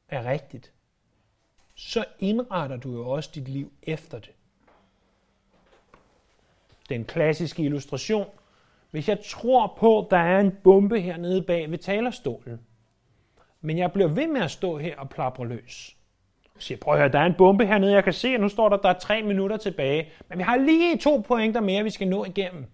er 0.08 0.24
rigtigt, 0.24 0.72
så 1.74 2.04
indretter 2.18 2.76
du 2.76 2.92
jo 2.92 3.08
også 3.08 3.30
dit 3.34 3.48
liv 3.48 3.72
efter 3.82 4.18
det. 4.18 4.32
Den 6.88 7.04
klassiske 7.04 7.62
illustration. 7.62 8.30
Hvis 8.90 9.08
jeg 9.08 9.24
tror 9.24 9.76
på, 9.78 9.98
at 9.98 10.10
der 10.10 10.16
er 10.16 10.40
en 10.40 10.56
bombe 10.64 11.00
hernede 11.00 11.42
bag 11.42 11.70
ved 11.70 11.78
talerstolen, 11.78 12.66
men 13.60 13.78
jeg 13.78 13.92
bliver 13.92 14.08
ved 14.08 14.26
med 14.26 14.40
at 14.40 14.50
stå 14.50 14.78
her 14.78 14.96
og 14.96 15.10
plapre 15.10 15.48
løs, 15.48 15.96
jeg 16.60 16.64
siger, 16.64 16.78
prøv 16.78 16.94
at 16.94 17.00
høre, 17.00 17.12
der 17.12 17.18
er 17.18 17.26
en 17.26 17.34
bombe 17.34 17.66
hernede, 17.66 17.92
jeg 17.92 18.04
kan 18.04 18.12
se, 18.12 18.28
at 18.28 18.40
nu 18.40 18.48
står 18.48 18.68
der, 18.68 18.76
der 18.76 18.88
er 18.88 18.98
tre 18.98 19.22
minutter 19.22 19.56
tilbage. 19.56 20.08
Men 20.28 20.38
vi 20.38 20.42
har 20.42 20.56
lige 20.56 20.98
to 20.98 21.22
pointer 21.28 21.60
mere, 21.60 21.82
vi 21.82 21.90
skal 21.90 22.08
nå 22.08 22.24
igennem. 22.24 22.64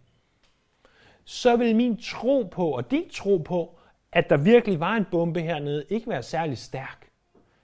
Så 1.24 1.56
vil 1.56 1.76
min 1.76 1.96
tro 1.96 2.48
på, 2.52 2.70
og 2.70 2.90
din 2.90 3.08
tro 3.08 3.36
på, 3.38 3.78
at 4.12 4.30
der 4.30 4.36
virkelig 4.36 4.80
var 4.80 4.94
en 4.94 5.04
bombe 5.10 5.40
hernede, 5.40 5.84
ikke 5.88 6.10
være 6.10 6.22
særlig 6.22 6.58
stærk. 6.58 7.08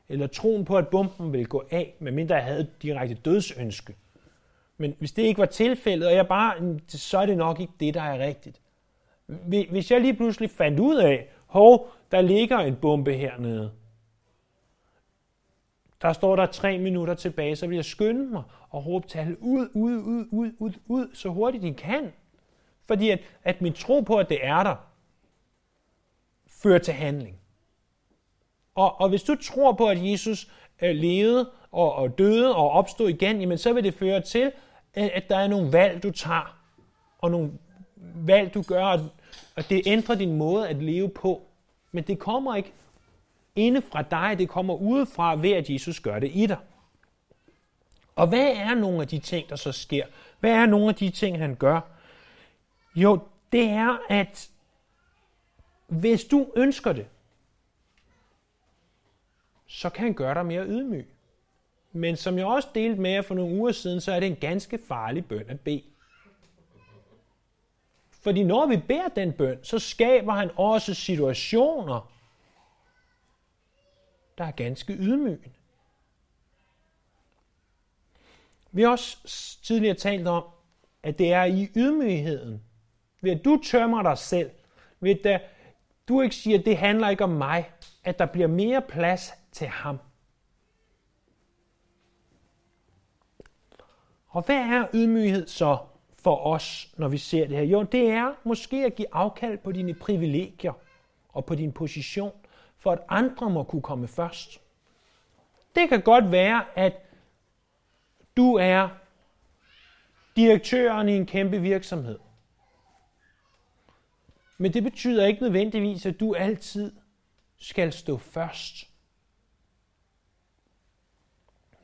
Eller 0.09 0.27
troen 0.27 0.65
på, 0.65 0.77
at 0.77 0.89
bomben 0.89 1.33
ville 1.33 1.47
gå 1.47 1.65
af, 1.71 1.95
medmindre 1.99 2.35
jeg 2.35 2.45
havde 2.45 2.61
et 2.61 2.83
direkte 2.83 3.15
dødsønske. 3.15 3.95
Men 4.77 4.95
hvis 4.99 5.13
det 5.13 5.23
ikke 5.23 5.39
var 5.39 5.47
tilfældet, 5.47 6.09
og 6.09 6.15
jeg 6.15 6.29
bare, 6.29 6.79
så 6.89 7.19
er 7.19 7.27
det 7.27 7.37
nok 7.37 7.61
ikke 7.61 7.73
det, 7.81 7.95
der 7.95 8.03
er 8.03 8.19
rigtigt. 8.19 8.61
Hvis 9.71 9.91
jeg 9.91 10.01
lige 10.01 10.15
pludselig 10.15 10.51
fandt 10.51 10.81
ud 10.81 10.97
af, 10.97 11.29
hov, 11.47 11.91
der 12.13 12.21
ligger 12.21 12.59
en 12.59 12.77
bombe 12.77 13.13
hernede, 13.13 13.73
der 16.03 16.13
står 16.13 16.37
der 16.37 16.47
tre 16.47 16.79
minutter 16.79 17.15
tilbage, 17.15 17.57
så 17.57 17.67
vil 17.67 17.75
jeg 17.75 17.85
skynde 17.85 18.31
mig 18.31 18.43
og 18.71 18.87
råbe 18.87 19.09
tallet 19.09 19.37
ud, 19.41 19.69
ud, 19.75 19.97
ud, 19.97 20.27
ud, 20.31 20.53
ud, 20.59 20.73
ud, 20.87 21.09
så 21.15 21.29
hurtigt 21.29 21.63
de 21.63 21.75
kan. 21.75 22.13
Fordi 22.85 23.11
at, 23.11 23.21
at 23.45 23.63
min 23.63 23.73
tro 23.73 24.01
på, 24.01 24.17
at 24.17 24.29
det 24.29 24.39
er 24.43 24.63
der, 24.63 24.77
fører 26.49 26.79
til 26.79 26.95
handling. 26.95 27.37
Og, 28.75 29.01
og 29.01 29.09
hvis 29.09 29.23
du 29.23 29.35
tror 29.35 29.73
på, 29.73 29.89
at 29.89 30.11
Jesus 30.11 30.51
øh, 30.83 30.97
levede 30.97 31.51
og, 31.71 31.95
og 31.95 32.19
døde 32.19 32.57
og 32.57 32.71
opstod 32.71 33.09
igen, 33.09 33.41
jamen 33.41 33.59
så 33.59 33.73
vil 33.73 33.85
det 33.85 33.95
føre 33.95 34.21
til, 34.21 34.53
at, 34.95 35.11
at 35.11 35.29
der 35.29 35.37
er 35.37 35.49
nogle 35.49 35.73
valg, 35.73 36.03
du 36.03 36.11
tager, 36.11 36.59
og 37.19 37.31
nogle 37.31 37.53
valg, 38.15 38.55
du 38.55 38.63
gør, 38.63 38.85
og, 38.85 39.01
og 39.57 39.71
det 39.71 39.83
ændrer 39.87 40.15
din 40.15 40.37
måde 40.37 40.69
at 40.69 40.83
leve 40.83 41.09
på. 41.09 41.52
Men 41.93 42.05
det 42.05 42.19
kommer 42.19 42.57
ikke 42.57 42.73
inde 43.57 43.83
fra 43.83 44.03
dig, 44.03 44.39
det 44.39 44.49
kommer 44.49 44.75
udefra 44.75 45.37
ved, 45.37 45.51
at 45.51 45.71
Jesus 45.71 46.01
gør 46.01 46.19
det 46.19 46.31
i 46.35 46.47
dig. 46.47 46.59
Og 48.17 48.27
hvad 48.27 48.53
er 48.57 48.75
nogle 48.75 49.01
af 49.03 49.09
de 49.09 49.19
ting, 49.19 49.49
der 49.49 49.57
så 49.57 49.73
sker? 49.73 50.07
Hvad 50.41 50.51
er 50.51 50.67
nogle 50.67 50.89
af 50.89 50.95
de 50.95 51.11
ting, 51.11 51.39
han 51.39 51.55
gør? 51.55 51.81
Jo, 52.95 53.19
det 53.53 53.65
er, 53.65 53.99
at 54.09 54.51
hvis 55.87 56.25
du 56.25 56.53
ønsker 56.57 56.93
det, 56.93 57.07
så 59.67 59.91
kan 59.91 60.05
han 60.05 60.15
gøre 60.15 60.35
dig 60.35 60.47
mere 60.47 60.67
ydmyg. 60.67 61.09
Men 61.93 62.17
som 62.17 62.39
jeg 62.39 62.47
også 62.47 62.69
delte 62.75 63.01
med 63.01 63.11
jer 63.11 63.23
for 63.23 63.35
nogle 63.35 63.55
uger 63.55 63.73
siden, 63.73 64.01
så 64.01 64.13
er 64.13 64.21
det 64.21 64.27
en 64.27 64.37
ganske 64.37 64.79
farlig 64.89 65.27
bøn 65.27 65.45
at 65.49 65.61
bede. 65.61 65.83
Fordi 68.23 68.45
når 68.45 68.67
vi 68.67 68.77
beder 68.77 69.09
den 69.09 69.33
bøn, 69.33 69.65
så 69.65 69.79
skaber 69.79 70.33
han 70.33 70.51
også 70.57 70.95
situationer, 70.95 72.13
der 74.39 74.45
er 74.45 74.51
ganske 74.51 74.93
ydmygende. 74.93 75.53
Vi 78.73 78.83
har 78.83 78.91
også 78.91 79.19
tidligere 79.63 79.95
talt 79.95 80.29
om, 80.29 80.45
at 81.03 81.19
det 81.19 81.33
er 81.33 81.45
i 81.45 81.69
ydmygheden, 81.77 82.63
ved 83.21 83.31
at 83.31 83.45
du 83.45 83.61
tømmer 83.65 84.03
dig 84.03 84.19
selv, 84.19 84.51
ved 85.01 85.27
at 85.27 85.43
du 86.09 86.21
ikke 86.21 86.37
siger, 86.37 86.59
at 86.59 86.65
det 86.65 86.77
handler 86.77 87.09
ikke 87.09 87.25
om 87.25 87.31
mig, 87.31 87.71
at 88.05 88.19
der 88.19 88.27
bliver 88.27 88.49
mere 88.49 88.83
plads 88.83 89.33
til 89.53 89.67
ham. 89.67 89.99
Og 94.29 94.43
hvad 94.43 94.57
er 94.57 94.87
ydmyghed 94.95 95.49
så 95.49 95.79
for 96.23 96.47
os, 96.47 96.95
når 96.97 97.09
vi 97.09 97.19
ser 97.19 97.47
det 97.47 97.57
her? 97.57 97.65
Jo, 97.65 97.83
det 97.83 98.11
er 98.11 98.35
måske 98.45 98.85
at 98.87 98.95
give 98.95 99.15
afkald 99.15 99.59
på 99.59 99.73
dine 99.73 99.95
privilegier 99.95 100.73
og 101.29 101.45
på 101.45 101.55
din 101.55 101.73
position, 101.73 102.33
for 102.79 102.93
at 102.93 102.99
andre 103.09 103.51
må 103.51 103.63
kunne 103.63 103.83
komme 103.83 104.09
først. 104.09 104.61
Det 105.75 105.89
kan 105.89 106.03
godt 106.03 106.33
være, 106.33 106.65
at 106.79 106.93
du 108.37 108.55
er 108.55 108.89
direktøren 110.37 111.09
i 111.09 111.17
en 111.17 111.27
kæmpe 111.27 111.61
virksomhed. 111.61 112.19
Men 114.59 114.73
det 114.73 114.83
betyder 114.83 115.27
ikke 115.27 115.43
nødvendigvis, 115.43 116.07
at 116.07 116.21
du 116.21 116.35
altid 116.35 116.93
skal 117.59 117.93
stå 117.93 118.17
først. 118.17 118.89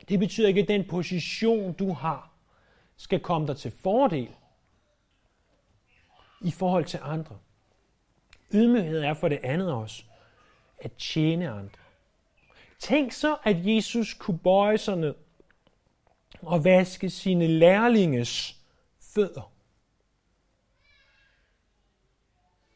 Det 0.09 0.19
betyder 0.19 0.49
ikke, 0.49 0.61
at 0.61 0.69
den 0.69 0.89
position, 0.89 1.73
du 1.73 1.93
har, 1.93 2.28
skal 2.99 3.21
komme 3.21 3.47
dig 3.47 3.57
til 3.57 3.71
fordel 3.71 4.29
i 6.41 6.51
forhold 6.51 6.85
til 6.85 7.01
andre. 7.03 7.39
Ydmyghed 8.53 9.03
er 9.03 9.15
for 9.15 9.29
det 9.29 9.41
andet 9.43 9.73
også 9.73 10.03
at 10.79 10.93
tjene 10.93 11.51
andre. 11.51 11.81
Tænk 12.79 13.13
så, 13.13 13.37
at 13.45 13.67
Jesus 13.67 14.15
kunne 14.15 14.39
bøje 14.39 14.79
sig 14.79 14.97
ned 14.97 15.15
og 16.43 16.65
vaske 16.65 17.11
sine 17.11 17.47
lærlinges 17.47 18.57
fødder. 19.01 19.53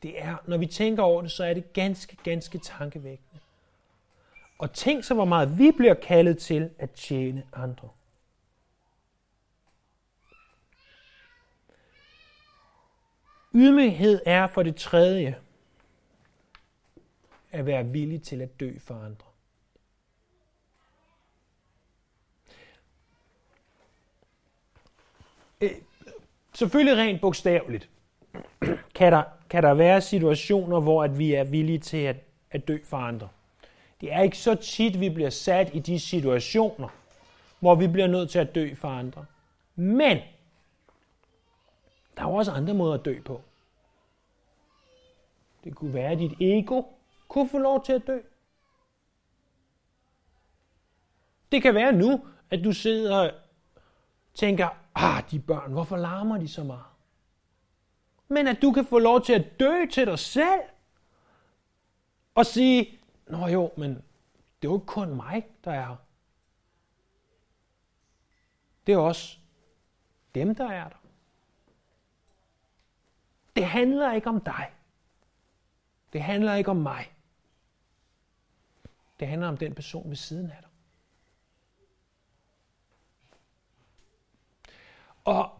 Det 0.02 0.22
er, 0.22 0.36
når 0.46 0.56
vi 0.56 0.66
tænker 0.66 1.02
over 1.02 1.22
det, 1.22 1.30
så 1.30 1.44
er 1.44 1.54
det 1.54 1.72
ganske, 1.72 2.16
ganske 2.24 2.58
tankevækkende. 2.58 3.40
Og 4.58 4.72
tænk 4.72 5.04
så, 5.04 5.14
hvor 5.14 5.24
meget 5.24 5.58
vi 5.58 5.70
bliver 5.76 5.94
kaldet 5.94 6.38
til 6.38 6.70
at 6.78 6.90
tjene 6.90 7.42
andre. 7.52 7.88
Ydmyghed 13.54 14.20
er 14.26 14.46
for 14.46 14.62
det 14.62 14.76
tredje 14.76 15.36
at 17.52 17.66
være 17.66 17.86
villig 17.86 18.22
til 18.22 18.42
at 18.42 18.60
dø 18.60 18.78
for 18.78 18.94
andre. 18.94 19.26
Øh, 25.60 25.70
selvfølgelig 26.54 26.96
rent 26.96 27.20
bogstaveligt 27.20 27.88
kan 28.94 29.12
der, 29.12 29.22
kan 29.50 29.62
der 29.62 29.74
være 29.74 30.00
situationer, 30.00 30.80
hvor 30.80 31.04
at 31.04 31.18
vi 31.18 31.34
er 31.34 31.44
villige 31.44 31.78
til 31.78 31.96
at, 31.96 32.16
at 32.50 32.68
dø 32.68 32.78
for 32.84 32.96
andre. 32.96 33.28
Det 34.00 34.12
er 34.12 34.22
ikke 34.22 34.38
så 34.38 34.54
tit, 34.54 35.00
vi 35.00 35.08
bliver 35.08 35.30
sat 35.30 35.70
i 35.74 35.78
de 35.78 36.00
situationer, 36.00 36.88
hvor 37.60 37.74
vi 37.74 37.86
bliver 37.86 38.06
nødt 38.06 38.30
til 38.30 38.38
at 38.38 38.54
dø 38.54 38.74
for 38.74 38.88
andre. 38.88 39.24
Men 39.76 40.18
der 42.16 42.22
er 42.22 42.26
også 42.26 42.52
andre 42.52 42.74
måder 42.74 42.94
at 42.94 43.04
dø 43.04 43.20
på. 43.20 43.42
Det 45.64 45.74
kunne 45.74 45.94
være, 45.94 46.10
at 46.10 46.18
dit 46.18 46.32
ego 46.40 46.82
kunne 47.28 47.48
få 47.48 47.58
lov 47.58 47.84
til 47.84 47.92
at 47.92 48.06
dø. 48.06 48.18
Det 51.52 51.62
kan 51.62 51.74
være 51.74 51.92
nu, 51.92 52.26
at 52.50 52.64
du 52.64 52.72
sidder 52.72 53.16
og 53.16 53.30
tænker, 54.34 54.68
ah, 54.94 55.30
de 55.30 55.40
børn, 55.40 55.72
hvorfor 55.72 55.96
larmer 55.96 56.38
de 56.38 56.48
så 56.48 56.64
meget? 56.64 56.84
Men 58.28 58.46
at 58.46 58.62
du 58.62 58.72
kan 58.72 58.84
få 58.84 58.98
lov 58.98 59.22
til 59.22 59.32
at 59.32 59.60
dø 59.60 59.86
til 59.92 60.06
dig 60.06 60.18
selv. 60.18 60.60
Og 62.34 62.46
sige, 62.46 62.98
nå 63.26 63.46
jo, 63.46 63.70
men 63.76 63.90
det 63.90 64.68
er 64.68 64.72
jo 64.72 64.74
ikke 64.74 64.86
kun 64.86 65.16
mig, 65.16 65.46
der 65.64 65.70
er 65.70 65.86
her. 65.86 65.96
Det 68.86 68.92
er 68.92 68.98
også 68.98 69.38
dem, 70.34 70.54
der 70.54 70.68
er 70.68 70.88
der. 70.88 71.01
Det 73.56 73.66
handler 73.66 74.12
ikke 74.12 74.28
om 74.28 74.40
dig. 74.40 74.70
Det 76.12 76.22
handler 76.22 76.54
ikke 76.54 76.70
om 76.70 76.76
mig. 76.76 77.12
Det 79.20 79.28
handler 79.28 79.48
om 79.48 79.56
den 79.56 79.74
person 79.74 80.08
ved 80.08 80.16
siden 80.16 80.50
af 80.50 80.56
dig. 80.60 80.68
Og 85.24 85.50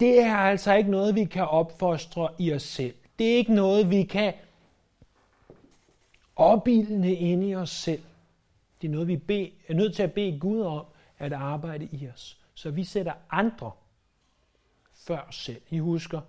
det 0.00 0.20
er 0.20 0.36
altså 0.36 0.74
ikke 0.74 0.90
noget, 0.90 1.14
vi 1.14 1.24
kan 1.24 1.46
opfostre 1.46 2.28
i 2.38 2.52
os 2.52 2.62
selv. 2.62 2.94
Det 3.18 3.32
er 3.32 3.36
ikke 3.36 3.54
noget, 3.54 3.90
vi 3.90 4.02
kan 4.02 4.34
opildne 6.36 7.14
inde 7.14 7.48
i 7.48 7.54
os 7.54 7.70
selv. 7.70 8.02
Det 8.80 8.88
er 8.88 8.92
noget, 8.92 9.08
vi 9.08 9.52
er 9.68 9.74
nødt 9.74 9.96
til 9.96 10.02
at 10.02 10.12
bede 10.12 10.38
Gud 10.40 10.60
om 10.60 10.86
at 11.18 11.32
arbejde 11.32 11.88
i 11.92 12.08
os. 12.08 12.40
Så 12.54 12.70
vi 12.70 12.84
sætter 12.84 13.12
andre 13.30 13.72
før 14.94 15.20
os 15.20 15.36
selv. 15.36 15.62
I 15.70 15.78
husker 15.78 16.20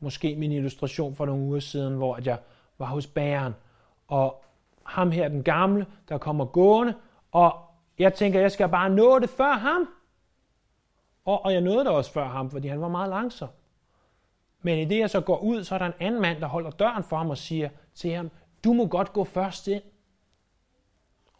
måske 0.00 0.36
min 0.36 0.52
illustration 0.52 1.14
for 1.14 1.26
nogle 1.26 1.42
uger 1.42 1.60
siden, 1.60 1.96
hvor 1.96 2.18
jeg 2.24 2.38
var 2.78 2.86
hos 2.86 3.06
bæren, 3.06 3.54
og 4.08 4.44
ham 4.84 5.10
her, 5.10 5.28
den 5.28 5.42
gamle, 5.42 5.86
der 6.08 6.18
kommer 6.18 6.44
gående, 6.44 6.94
og 7.32 7.52
jeg 7.98 8.14
tænker, 8.14 8.40
jeg 8.40 8.52
skal 8.52 8.68
bare 8.68 8.90
nå 8.90 9.18
det 9.18 9.30
før 9.30 9.52
ham. 9.52 9.88
Og, 11.24 11.44
og 11.44 11.52
jeg 11.52 11.60
nåede 11.60 11.84
det 11.84 11.88
også 11.88 12.12
før 12.12 12.28
ham, 12.28 12.50
fordi 12.50 12.68
han 12.68 12.80
var 12.80 12.88
meget 12.88 13.10
langsom. 13.10 13.48
Men 14.62 14.78
i 14.78 14.84
det, 14.84 14.98
jeg 14.98 15.10
så 15.10 15.20
går 15.20 15.38
ud, 15.38 15.64
så 15.64 15.74
er 15.74 15.78
der 15.78 15.86
en 15.86 15.92
anden 16.00 16.22
mand, 16.22 16.40
der 16.40 16.46
holder 16.46 16.70
døren 16.70 17.04
for 17.04 17.16
ham 17.16 17.30
og 17.30 17.38
siger 17.38 17.68
til 17.94 18.10
ham, 18.10 18.30
du 18.64 18.72
må 18.72 18.86
godt 18.86 19.12
gå 19.12 19.24
først 19.24 19.68
ind. 19.68 19.82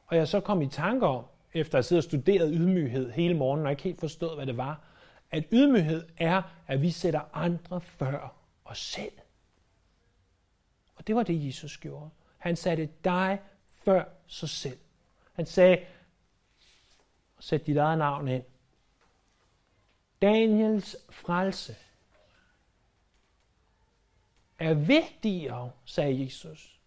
Og 0.06 0.16
jeg 0.16 0.28
så 0.28 0.40
kom 0.40 0.62
i 0.62 0.66
tanke 0.66 1.06
om, 1.06 1.24
efter 1.54 1.74
at 1.74 1.78
have 1.78 1.82
siddet 1.82 2.04
og 2.04 2.10
studeret 2.10 2.52
ydmyghed 2.54 3.10
hele 3.10 3.34
morgenen, 3.34 3.66
og 3.66 3.72
ikke 3.72 3.82
helt 3.82 4.00
forstået, 4.00 4.36
hvad 4.36 4.46
det 4.46 4.56
var, 4.56 4.80
at 5.30 5.44
ydmyghed 5.52 6.04
er, 6.18 6.42
at 6.66 6.82
vi 6.82 6.90
sætter 6.90 7.20
andre 7.32 7.80
før 7.80 8.35
os 8.66 8.78
selv. 8.78 9.12
Og 10.96 11.06
det 11.06 11.16
var 11.16 11.22
det, 11.22 11.46
Jesus 11.46 11.78
gjorde. 11.78 12.10
Han 12.38 12.56
satte 12.56 12.88
dig 13.04 13.40
før 13.70 14.04
sig 14.26 14.48
selv. 14.48 14.78
Han 15.32 15.46
sagde, 15.46 15.84
sæt 17.40 17.66
dit 17.66 17.76
eget 17.76 17.98
navn 17.98 18.28
ind. 18.28 18.44
Daniels 20.22 20.96
frelse 21.10 21.76
er 24.58 24.74
vigtigere, 24.74 25.70
sagde 25.84 26.24
Jesus, 26.24 26.80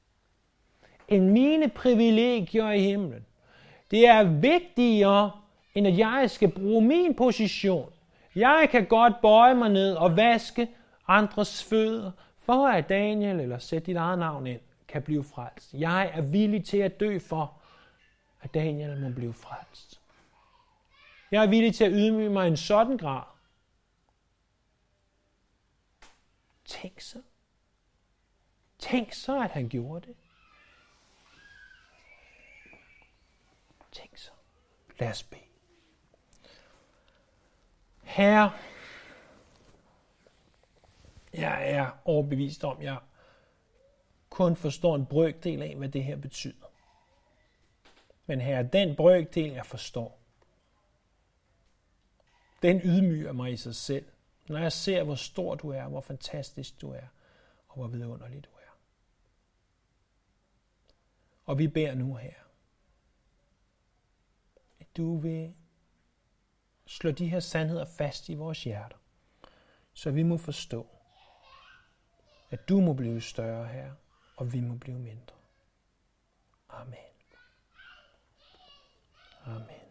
end 1.08 1.30
mine 1.30 1.70
privilegier 1.70 2.72
i 2.72 2.82
himlen. 2.82 3.26
Det 3.92 4.08
er 4.08 4.24
vigtigere, 4.24 5.32
end 5.76 5.88
at 5.88 5.98
jeg 5.98 6.30
skal 6.30 6.52
bruge 6.52 6.82
min 6.82 7.16
position. 7.16 7.94
Jeg 8.36 8.68
kan 8.72 8.86
godt 8.86 9.14
bøje 9.22 9.56
mig 9.56 9.70
ned 9.70 9.96
og 9.96 10.18
vaske 10.18 10.68
andres 11.10 11.64
fødder, 11.64 12.12
for 12.38 12.68
at 12.68 12.90
Daniel, 12.90 13.40
eller 13.40 13.58
sæt 13.58 13.86
dit 13.86 13.96
eget 13.96 14.20
navn 14.20 14.48
ind, 14.48 14.62
kan 14.88 15.02
blive 15.04 15.24
frelst. 15.24 15.74
Jeg 15.74 16.12
er 16.14 16.22
villig 16.22 16.66
til 16.66 16.78
at 16.78 17.00
dø 17.00 17.20
for, 17.20 17.62
at 18.42 18.54
Daniel 18.54 19.02
må 19.02 19.10
blive 19.10 19.34
frelst. 19.34 20.02
Jeg 21.32 21.44
er 21.44 21.50
villig 21.50 21.76
til 21.76 21.84
at 21.84 21.92
ydmyge 21.94 22.30
mig 22.30 22.46
i 22.46 22.50
en 22.50 22.58
sådan 22.58 22.98
grad. 22.98 23.24
Tænk 26.66 27.02
så. 27.02 27.22
Tænk 28.80 29.14
så, 29.14 29.42
at 29.42 29.52
han 29.52 29.70
gjorde 29.70 30.08
det. 30.08 30.16
Tænk 33.92 34.18
så. 34.18 34.32
Lad 35.00 35.10
os 35.10 35.24
bede. 35.24 35.42
Herre, 38.04 38.52
jeg 41.40 41.72
er 41.72 41.92
overbevist 42.06 42.64
om, 42.64 42.78
at 42.78 42.84
jeg 42.84 42.98
kun 44.30 44.56
forstår 44.56 44.96
en 44.96 45.06
brøkdel 45.06 45.62
af, 45.62 45.76
hvad 45.76 45.90
det 45.90 46.04
her 46.04 46.16
betyder. 46.16 46.66
Men 48.26 48.42
her 48.42 48.64
den 48.64 48.96
brøkdel, 48.96 49.52
jeg 49.52 49.66
forstår, 49.66 50.20
den 52.62 52.82
ydmyger 52.84 53.32
mig 53.32 53.52
i 53.52 53.58
sig 53.58 53.76
selv, 53.76 54.06
når 54.48 54.60
jeg 54.60 54.72
ser, 54.72 55.04
hvor 55.04 55.16
stor 55.16 55.56
du 55.56 55.70
er, 55.70 55.88
hvor 55.88 56.02
fantastisk 56.02 56.82
du 56.82 56.92
er, 56.92 57.08
og 57.68 57.76
hvor 57.76 57.88
vidunderlig 57.88 58.44
du 58.44 58.50
er. 58.50 58.78
Og 61.46 61.58
vi 61.60 61.68
beder 61.68 61.96
nu 61.96 62.16
her, 62.16 62.34
at 64.80 64.88
du 64.98 65.18
vil 65.18 65.54
slå 66.86 67.12
de 67.12 67.30
her 67.30 67.40
sandheder 67.40 67.86
fast 67.86 68.30
i 68.30 68.34
vores 68.34 68.64
hjerter, 68.64 68.98
så 69.94 70.12
vi 70.12 70.24
må 70.24 70.38
forstå, 70.38 70.99
at 72.50 72.70
du 72.70 72.80
må 72.80 72.94
blive 72.94 73.22
større 73.22 73.68
her, 73.68 73.92
og 74.38 74.54
vi 74.54 74.62
må 74.62 74.76
blive 74.76 75.00
mindre. 75.00 75.36
Amen. 76.70 76.98
Amen. 79.46 79.89